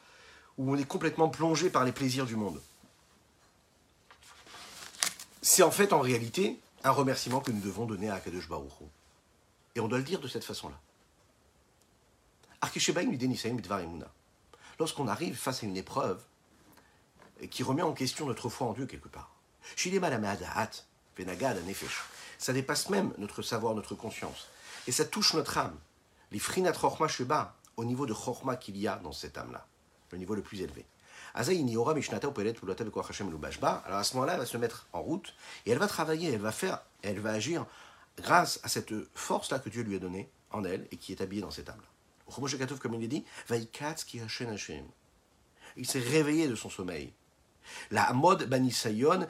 [0.57, 2.61] où on est complètement plongé par les plaisirs du monde.
[5.41, 8.71] C'est en fait, en réalité, un remerciement que nous devons donner à Akadosh Baruch
[9.75, 10.79] Et on doit le dire de cette façon-là.
[14.79, 16.21] Lorsqu'on arrive face à une épreuve
[17.49, 19.33] qui remet en question notre foi en Dieu quelque part,
[22.37, 24.47] ça dépasse même notre savoir, notre conscience.
[24.87, 25.77] Et ça touche notre âme.
[26.31, 29.65] Les frinat chorma sheba, au niveau de chorma qu'il y a dans cette âme-là,
[30.11, 30.85] le niveau le plus élevé.
[31.33, 31.53] Alors à
[34.03, 35.33] ce moment-là, elle va se mettre en route
[35.65, 37.65] et elle va travailler, elle va faire, elle va agir
[38.17, 41.41] grâce à cette force-là que Dieu lui a donnée en elle et qui est habillée
[41.41, 41.87] dans cette âme-là.
[42.81, 43.25] Comme il est dit,
[45.77, 47.13] il s'est réveillé de son sommeil.
[47.91, 49.27] La mode banisayon,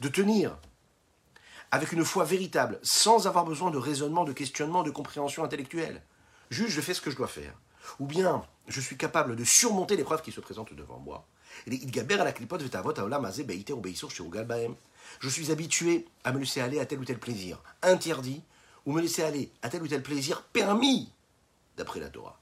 [0.00, 0.56] de tenir
[1.72, 6.02] avec une foi véritable, sans avoir besoin de raisonnement, de questionnement, de compréhension intellectuelle.
[6.50, 7.54] Juste, je fais ce que je dois faire.
[8.00, 11.26] Ou bien, je suis capable de surmonter l'épreuve qui se présente devant moi.
[15.20, 18.42] Je suis habitué à me laisser aller à tel ou tel plaisir interdit,
[18.86, 21.12] ou me laisser aller à tel ou tel plaisir permis,
[21.76, 22.40] d'après la Torah.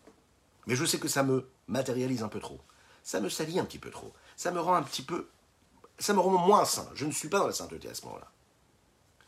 [0.66, 2.60] Mais je sais que ça me matérialise un peu trop.
[3.02, 4.12] Ça me salit un petit peu trop.
[4.36, 5.28] Ça me rend un petit peu...
[5.98, 6.88] Ça me rend moins saint.
[6.94, 8.30] Je ne suis pas dans la sainteté à ce moment-là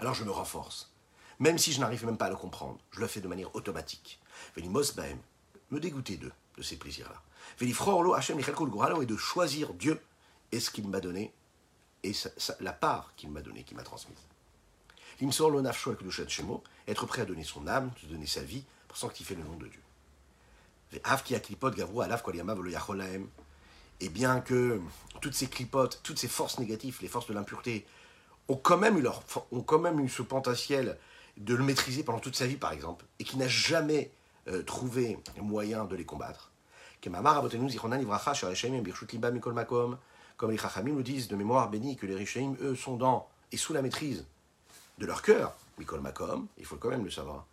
[0.01, 0.91] alors je me renforce.
[1.39, 4.19] Même si je n'arrive même pas à le comprendre, je le fais de manière automatique.
[4.57, 6.33] me dégoûter de
[6.63, 7.23] ces plaisirs-là.
[9.03, 10.01] et de choisir Dieu
[10.53, 11.33] et ce qu'il m'a donné,
[12.03, 12.13] et
[12.61, 14.19] la part qu'il m'a donnée, qu'il m'a transmise.
[16.89, 19.69] être prêt à donner son âme, de donner sa vie, pour sanctifier le nom de
[19.69, 19.83] Dieu.
[24.01, 24.81] Et bien que
[25.21, 27.87] toutes ces clipotes, toutes ces forces négatives, les forces de l'impureté,
[28.51, 29.23] ont quand même eu, leur,
[29.53, 30.99] ont quand même eu ce potentiel
[31.37, 34.11] de le maîtriser pendant toute sa vie, par exemple, et qui n'a jamais
[34.49, 36.51] euh, trouvé moyen de les combattre.
[37.01, 37.15] Comme
[40.51, 43.73] les Chachamim nous disent de mémoire bénie que les Rishaim, eux, sont dans et sous
[43.73, 44.27] la maîtrise
[44.99, 47.47] de leur cœur, Mikol Makom, il faut quand même le savoir.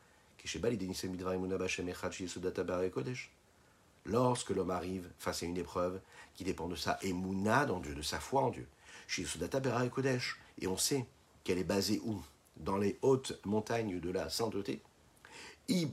[4.06, 6.00] Lorsque l'homme arrive face à une épreuve
[6.36, 8.68] qui dépend de sa émouna dans Dieu, de sa foi en Dieu,
[10.60, 11.06] et on sait
[11.44, 12.22] qu'elle est basée où?
[12.58, 14.82] Dans les hautes montagnes de la sainteté.
[15.70, 15.86] Et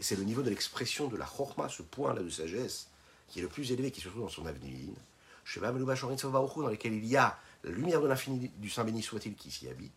[0.00, 2.88] c'est le niveau de l'expression de la chorma, ce point-là de sagesse,
[3.28, 4.90] qui est le plus élevé, qui se trouve dans son avenue
[5.54, 9.68] dans lequel il y a la lumière de l'infini du Saint béni soit-il qui s'y
[9.68, 9.92] habite.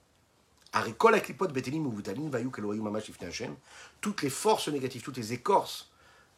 [4.02, 5.90] Toutes les forces négatives, toutes les écorces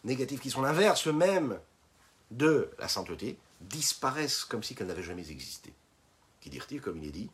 [0.05, 1.59] négatives qui sont l'inverse même
[2.31, 5.73] de la sainteté disparaissent comme si qu'elles n'avaient jamais existé.
[6.39, 7.29] Qui dit-il, comme il est dit,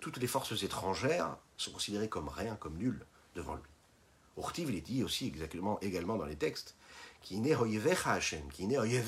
[0.00, 3.04] toutes les forces étrangères sont considérées comme rien, comme nulles
[3.34, 3.62] devant lui.
[4.36, 6.76] Urtiv, il est dit aussi exactement, également dans les textes,
[7.22, 7.42] qui
[8.04, 9.00] Hashem, qui ils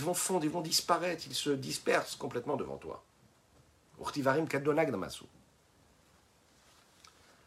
[0.00, 3.04] vont fondre, ils vont disparaître, ils se dispersent complètement devant toi.
[4.00, 5.24] Urtivarim kadonag damasu.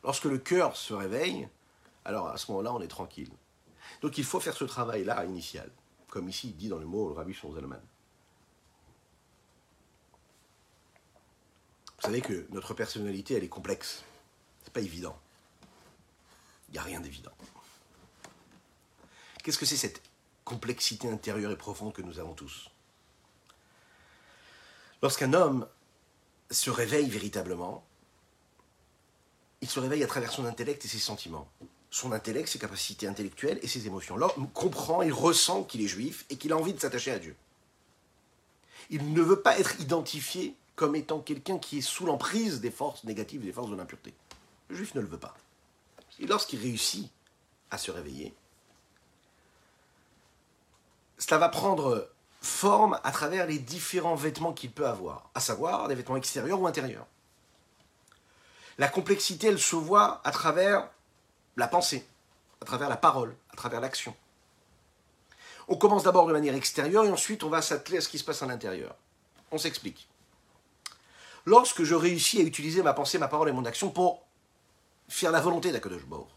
[0.04, 1.50] Lorsque le cœur se réveille,
[2.08, 3.30] alors à ce moment-là, on est tranquille.
[4.02, 5.70] Donc il faut faire ce travail-là initial,
[6.10, 7.82] comme ici dit dans le mot le Rabbi Shonzalman.
[11.98, 14.04] Vous savez que notre personnalité, elle est complexe.
[14.64, 15.20] C'est pas évident.
[16.70, 17.32] Il n'y a rien d'évident.
[19.44, 20.02] Qu'est-ce que c'est cette
[20.46, 22.70] complexité intérieure et profonde que nous avons tous?
[25.02, 25.68] Lorsqu'un homme
[26.52, 27.86] se réveille véritablement,
[29.60, 31.50] il se réveille à travers son intellect et ses sentiments.
[31.90, 34.18] Son intellect, ses capacités intellectuelles et ses émotions.
[34.18, 37.36] L'homme comprend, il ressent qu'il est juif et qu'il a envie de s'attacher à Dieu.
[38.90, 43.04] Il ne veut pas être identifié comme étant quelqu'un qui est sous l'emprise des forces
[43.04, 44.14] négatives, des forces de l'impureté.
[44.70, 45.36] Le juif ne le veut pas.
[46.20, 47.10] Et lorsqu'il réussit
[47.72, 48.34] à se réveiller,
[51.18, 52.10] cela va prendre
[52.42, 56.68] forme à travers les différents vêtements qu'il peut avoir, à savoir des vêtements extérieurs ou
[56.68, 57.08] intérieurs.
[58.78, 60.90] La complexité, elle se voit à travers
[61.58, 62.08] la pensée,
[62.62, 64.16] à travers la parole, à travers l'action.
[65.68, 68.24] On commence d'abord de manière extérieure et ensuite on va s'atteler à ce qui se
[68.24, 68.96] passe à l'intérieur.
[69.52, 70.08] On s'explique
[71.46, 74.22] lorsque je réussis à utiliser ma pensée, ma parole et mon action pour
[75.08, 76.28] faire la volonté d'Akadosh Baruch.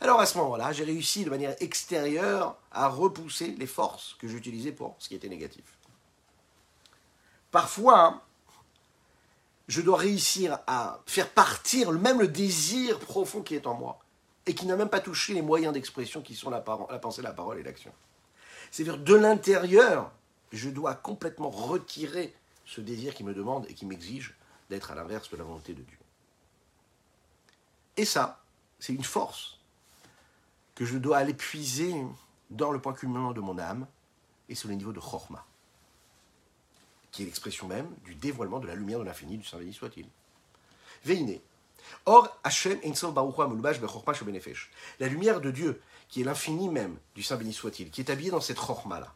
[0.00, 4.72] Alors à ce moment-là, j'ai réussi de manière extérieure à repousser les forces que j'utilisais
[4.72, 5.64] pour ce qui était négatif.
[7.50, 8.22] Parfois,
[9.66, 13.98] je dois réussir à faire partir même le désir profond qui est en moi
[14.46, 17.58] et qui n'a même pas touché les moyens d'expression qui sont la, pensée, la parole
[17.58, 17.92] et l'action.
[18.70, 20.12] C'est-à-dire de l'intérieur,
[20.52, 22.34] je dois complètement retirer
[22.64, 24.34] ce désir qui me demande et qui m'exige
[24.70, 25.98] d'être à l'inverse de la volonté de Dieu.
[27.96, 28.42] Et ça,
[28.78, 29.58] c'est une force
[30.74, 31.94] que je dois aller puiser
[32.50, 33.86] dans le point culminant de mon âme
[34.48, 35.44] et sur le niveau de Chorma,
[37.10, 40.06] qui est l'expression même du dévoilement de la lumière de l'infini, du Saint béni soit-il.
[41.04, 41.40] Veine.
[42.04, 42.80] Or, Hashem
[45.00, 48.30] La lumière de Dieu, qui est l'infini même du Saint béni soit-il, qui est habillé
[48.30, 49.12] dans cette Chorma-là,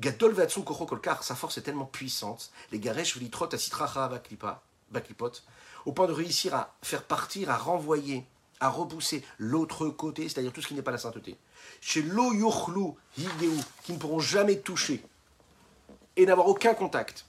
[0.00, 4.08] Gadol kolkar, sa force est tellement puissante, les garesh vlitrot asitracha
[4.90, 5.32] baklipot,
[5.86, 8.26] au point de réussir à faire partir, à renvoyer,
[8.60, 11.36] à repousser l'autre côté, c'est-à-dire tout ce qui n'est pas la sainteté.
[11.80, 12.94] Chez lo higeu,
[13.84, 15.04] qui ne pourront jamais toucher
[16.16, 17.26] et n'avoir aucun contact.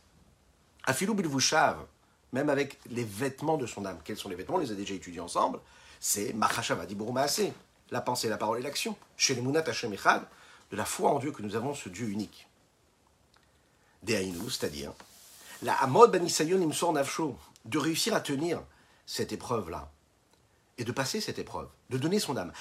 [0.85, 1.85] Afilou bilvushav,
[2.35, 3.97] même avec les vêtements de son âme.
[4.03, 5.59] Quels sont les vêtements On les a déjà étudiés ensemble.
[5.99, 7.51] C'est machashava diburumaase,
[7.91, 8.95] la pensée, la parole et l'action.
[9.17, 9.95] Chez les munat Hashem
[10.71, 12.47] de la foi en Dieu que nous avons ce Dieu unique
[14.05, 14.93] c'est-à-dire
[15.61, 16.27] la Amod Ben
[16.93, 18.61] Nafsho, de réussir à tenir
[19.05, 19.91] cette épreuve-là
[20.77, 22.51] et de passer cette épreuve, de donner son âme.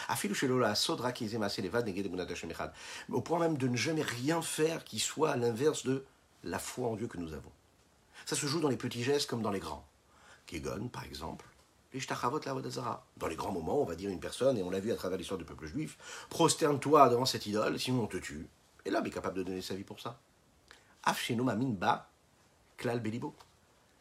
[3.10, 6.04] Au point même de ne jamais rien faire qui soit à l'inverse de
[6.44, 7.52] la foi en Dieu que nous avons.
[8.24, 9.86] Ça se joue dans les petits gestes comme dans les grands.
[10.46, 11.46] Kegon, par exemple,
[13.16, 15.16] dans les grands moments, on va dire une personne, et on l'a vu à travers
[15.16, 15.96] l'histoire du peuple juif,
[16.28, 18.48] prosterne-toi devant cette idole, sinon on te tue.
[18.84, 20.18] Et l'homme est capable de donner sa vie pour ça.
[21.06, 22.08] Ba,
[22.76, 23.34] Klal Belibo.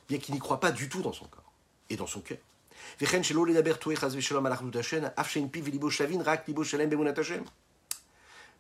[0.09, 1.53] Bien qu'il n'y croit pas du tout dans son corps
[1.89, 2.39] et dans son cœur.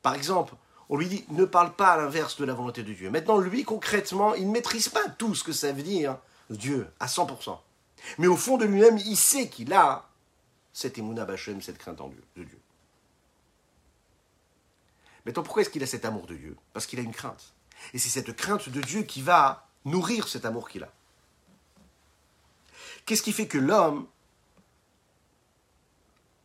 [0.01, 0.53] Par exemple,
[0.89, 3.09] on lui dit ne parle pas à l'inverse de la volonté de Dieu.
[3.09, 6.17] Maintenant, lui, concrètement, il ne maîtrise pas tout ce que ça veut dire
[6.49, 7.57] Dieu à 100%.
[8.17, 10.09] Mais au fond de lui-même, il sait qu'il a
[10.73, 12.59] cette émouna cette crainte en Dieu, de Dieu.
[15.25, 16.57] Maintenant, pourquoi est-ce qu'il a cet amour de Dieu?
[16.73, 17.53] Parce qu'il a une crainte.
[17.93, 20.91] Et c'est cette crainte de Dieu qui va nourrir cet amour qu'il a.
[23.05, 24.07] Qu'est-ce qui fait que l'homme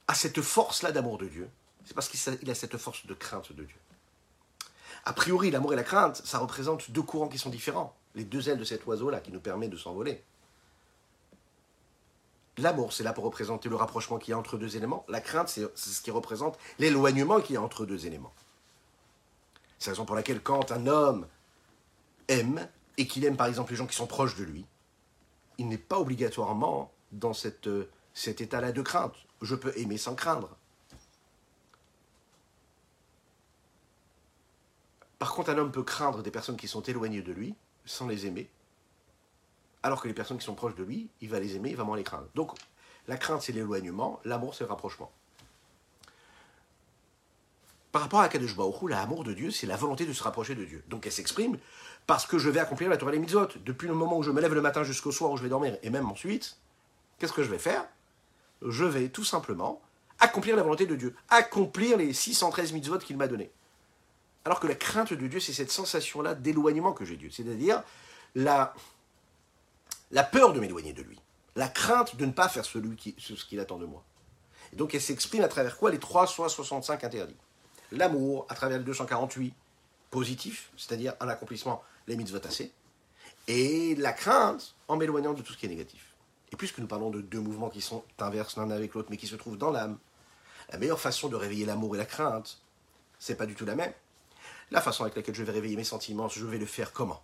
[0.06, 1.48] a cette force-là d'amour de Dieu?
[1.84, 3.76] C'est parce qu'il a cette force de crainte de Dieu.
[5.04, 7.94] A priori, l'amour et la crainte, ça représente deux courants qui sont différents.
[8.14, 10.22] Les deux ailes de cet oiseau-là qui nous permet de s'envoler.
[12.58, 15.04] L'amour, c'est là pour représenter le rapprochement qu'il y a entre deux éléments.
[15.08, 18.32] La crainte, c'est ce qui représente l'éloignement qu'il y a entre deux éléments.
[19.78, 21.26] C'est la raison pour laquelle quand un homme
[22.26, 24.66] aime et qu'il aime par exemple les gens qui sont proches de lui,
[25.58, 29.14] il n'est pas obligatoirement dans cette, euh, cet état-là de crainte.
[29.40, 30.57] Je peux aimer sans craindre.
[35.18, 37.54] Par contre, un homme peut craindre des personnes qui sont éloignées de lui
[37.84, 38.48] sans les aimer,
[39.82, 41.84] alors que les personnes qui sont proches de lui, il va les aimer, il va
[41.84, 42.28] moins les craindre.
[42.34, 42.52] Donc,
[43.06, 45.10] la crainte, c'est l'éloignement, l'amour, c'est le rapprochement.
[47.90, 50.64] Par rapport à Kadosh Baruch l'amour de Dieu, c'est la volonté de se rapprocher de
[50.64, 50.84] Dieu.
[50.88, 51.58] Donc elle s'exprime
[52.06, 53.48] parce que je vais accomplir la Torah les mitzvot.
[53.64, 55.78] Depuis le moment où je me lève le matin jusqu'au soir où je vais dormir,
[55.82, 56.58] et même ensuite,
[57.18, 57.86] qu'est-ce que je vais faire?
[58.60, 59.80] Je vais tout simplement
[60.20, 63.50] accomplir la volonté de Dieu, accomplir les 613 mitzvot qu'il m'a donnés.
[64.48, 67.82] Alors que la crainte de Dieu, c'est cette sensation-là d'éloignement que j'ai Dieu, c'est-à-dire
[68.34, 68.72] la,
[70.10, 71.20] la peur de m'éloigner de lui,
[71.54, 74.02] la crainte de ne pas faire celui qui, ce qu'il attend de moi.
[74.72, 75.90] Et donc elle s'exprime à travers quoi?
[75.90, 77.36] Les 365 interdits.
[77.92, 79.52] L'amour à travers le 248
[80.10, 82.72] positif, c'est-à-dire un accomplissement, les mitzvot assez,
[83.48, 86.14] et la crainte en m'éloignant de tout ce qui est négatif.
[86.52, 89.26] Et puisque nous parlons de deux mouvements qui sont inverses l'un avec l'autre, mais qui
[89.26, 89.98] se trouvent dans l'âme,
[90.70, 92.62] la meilleure façon de réveiller l'amour et la crainte,
[93.18, 93.92] c'est pas du tout la même.
[94.70, 97.22] La façon avec laquelle je vais réveiller mes sentiments, je vais le faire comment?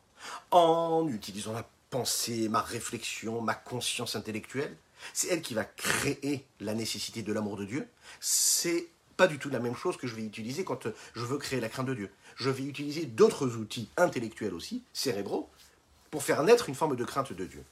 [0.51, 4.77] En utilisant la pensée, ma réflexion, ma conscience intellectuelle?
[5.13, 7.89] C'est elle qui va créer la nécessité de l'amour de Dieu?
[8.21, 11.61] C'est pas du tout la même chose que je vais utiliser quand je veux créer
[11.61, 12.11] la crainte de Dieu.
[12.37, 15.51] Je vais utiliser d'autres outils intellectuels aussi, cérébraux,
[16.11, 17.65] pour faire naître une forme de crainte de Dieu.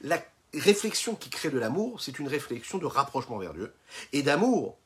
[0.00, 0.22] La
[0.52, 3.72] réflexion qui crée de l'amour, c'est une réflexion de rapprochement vers Dieu
[4.12, 4.76] et d'amour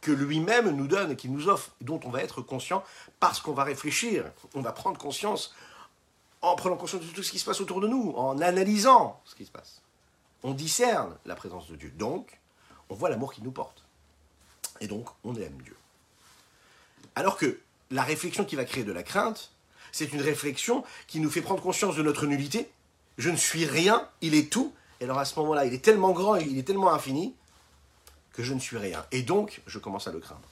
[0.00, 2.84] que lui-même nous donne, qu'il nous offre, dont on va être conscient
[3.20, 4.24] parce qu'on va réfléchir,
[4.54, 5.54] on va prendre conscience
[6.40, 9.34] en prenant conscience de tout ce qui se passe autour de nous, en analysant ce
[9.34, 9.82] qui se passe.
[10.44, 11.92] On discerne la présence de Dieu.
[11.96, 12.38] Donc,
[12.90, 13.84] on voit l'amour qu'il nous porte.
[14.80, 15.76] Et donc, on aime Dieu.
[17.16, 17.58] Alors que
[17.90, 19.50] la réflexion qui va créer de la crainte,
[19.90, 22.70] c'est une réflexion qui nous fait prendre conscience de notre nullité.
[23.16, 24.72] Je ne suis rien, il est tout.
[25.00, 27.34] Et alors à ce moment-là, il est tellement grand, il est tellement infini,
[28.38, 29.04] que je ne suis rien.
[29.10, 30.48] Et donc, je commence à le craindre.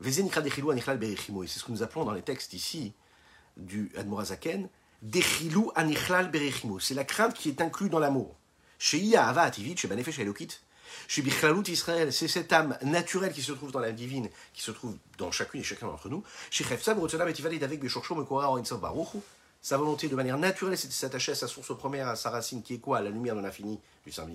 [0.00, 2.92] C'est ce que nous appelons dans les textes ici
[3.56, 4.68] du Admorazaken,
[5.02, 6.78] Dechilou anichlal berechimo.
[6.78, 8.36] C'est la crainte qui est inclue dans l'amour.
[8.78, 10.60] Chez Iya Ava Ativit, chez Banefesh Elokit,
[11.08, 14.70] chez Bichlalut Israël, c'est cette âme naturelle qui se trouve dans la divine, qui se
[14.70, 16.22] trouve dans chacune et chacun d'entre nous.
[16.52, 19.18] Chez Chefsab, Rotsanam et Tivalid avec Beshorcho Mekora Orinsav Baruchu.
[19.60, 22.62] Sa volonté de manière naturelle, c'est de s'attacher à sa source première, à sa racine,
[22.62, 23.00] qui est quoi?
[23.00, 24.28] La lumière de l'infini, du Saint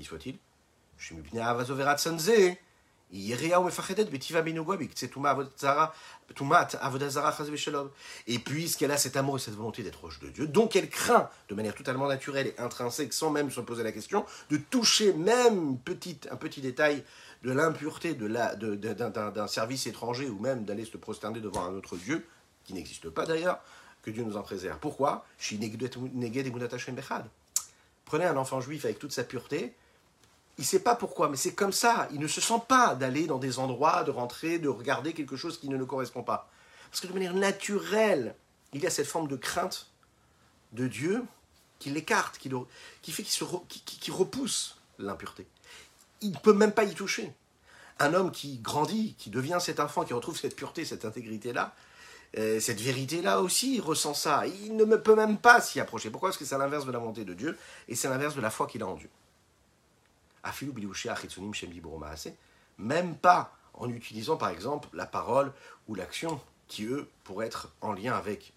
[8.28, 11.30] Et puisqu'elle a cet amour et cette volonté d'être proche de Dieu, donc elle craint
[11.48, 15.78] de manière totalement naturelle et intrinsèque, sans même se poser la question, de toucher même
[15.78, 17.04] petite, un petit détail
[17.44, 21.96] de l'impureté d'un de de, service étranger ou même d'aller se prosterner devant un autre
[21.96, 22.26] Dieu,
[22.66, 23.62] qui n'existe pas d'ailleurs,
[24.04, 24.80] que Dieu nous en préserve.
[24.80, 25.26] Pourquoi?
[28.06, 29.74] Prenez un enfant juif avec toute sa pureté,
[30.58, 32.08] il ne sait pas pourquoi, mais c'est comme ça.
[32.12, 35.60] Il ne se sent pas d'aller dans des endroits, de rentrer, de regarder quelque chose
[35.60, 36.50] qui ne nous correspond pas.
[36.90, 38.36] Parce que de manière naturelle,
[38.74, 39.88] il y a cette forme de crainte
[40.74, 41.24] de Dieu
[41.78, 42.52] qui l'écarte, qui,
[43.04, 45.46] qui, fait qu'il repousse l'impureté.
[46.22, 47.32] Il ne peut même pas y toucher.
[48.00, 51.76] Un homme qui grandit, qui devient cet enfant, qui retrouve cette pureté, cette intégrité-là,
[52.38, 54.48] euh, cette vérité-là aussi, il ressent ça.
[54.48, 56.10] Il ne peut même pas s'y approcher.
[56.10, 56.30] Pourquoi?
[56.30, 58.66] Parce que c'est l'inverse de la volonté de Dieu et c'est l'inverse de la foi
[58.66, 59.10] qu'il a en Dieu
[62.78, 65.52] même pas en utilisant par exemple la parole
[65.88, 68.54] ou l'action qui, eux, pourraient être en lien avec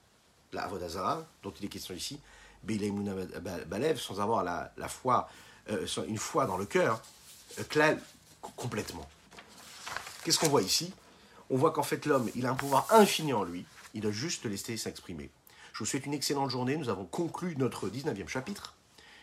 [0.52, 2.20] la Avodazara, dont il est question ici,
[2.64, 5.28] Balev, sans avoir la, foi,
[5.70, 7.00] euh, une foi dans le cœur,
[7.58, 7.94] euh,
[8.56, 9.08] complètement.
[10.24, 10.92] Qu'est-ce qu'on voit ici?
[11.48, 13.64] On voit qu'en fait l'homme, il a un pouvoir infini en lui,
[13.94, 15.30] il doit juste laisser s'exprimer.
[15.72, 18.74] Je vous souhaite une excellente journée, nous avons conclu notre 19e chapitre,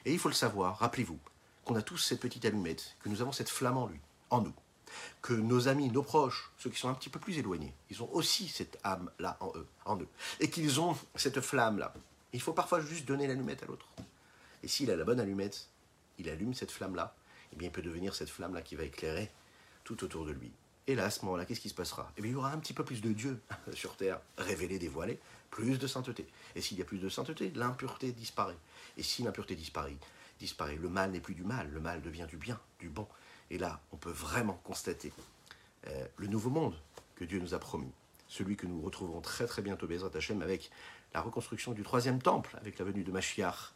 [0.06, 1.20] et il faut le savoir, rappelez-vous,
[1.68, 4.00] qu'on a tous cette petite allumette, que nous avons cette flamme en lui,
[4.30, 4.54] en nous,
[5.22, 8.10] que nos amis, nos proches, ceux qui sont un petit peu plus éloignés, ils ont
[8.14, 10.08] aussi cette âme-là en eux, en eux,
[10.40, 11.94] et qu'ils ont cette flamme-là.
[12.32, 13.88] Il faut parfois juste donner l'allumette à l'autre.
[14.64, 15.68] Et s'il a la bonne allumette,
[16.20, 19.30] il allume cette flamme-là, et eh bien il peut devenir cette flamme-là qui va éclairer
[19.84, 20.52] tout autour de lui.
[20.88, 22.10] Et là, à ce moment-là, qu'est-ce qui se passera?
[22.18, 23.42] Eh bien, il y aura un petit peu plus de Dieu
[23.74, 25.20] sur terre, révélé, dévoilé,
[25.52, 26.26] plus de sainteté.
[26.56, 28.58] Et s'il y a plus de sainteté, l'impureté disparaît.
[28.96, 29.98] Et si l'impureté disparaît,
[30.38, 30.76] disparaît.
[30.76, 33.08] Le mal n'est plus du mal, le mal devient du bien, du bon.
[33.50, 35.12] Et là, on peut vraiment constater
[35.88, 36.76] euh, le nouveau monde
[37.16, 37.92] que Dieu nous a promis,
[38.28, 40.70] celui que nous retrouverons très très bientôt, Bezrat Hashem, avec
[41.14, 43.74] la reconstruction du troisième temple, avec la venue de Mashiach.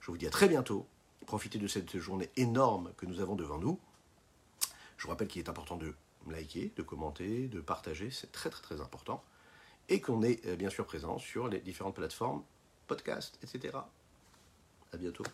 [0.00, 0.86] Je vous dis à très bientôt.
[1.26, 3.78] Profitez de cette journée énorme que nous avons devant nous.
[4.96, 5.94] Je vous rappelle qu'il est important de
[6.28, 9.22] liker, de commenter, de partager, c'est très très très important.
[9.88, 12.44] et qu'on est euh, bien sûr présent sur les différentes plateformes,
[12.86, 13.76] podcasts, etc.
[14.92, 15.24] À bientôt.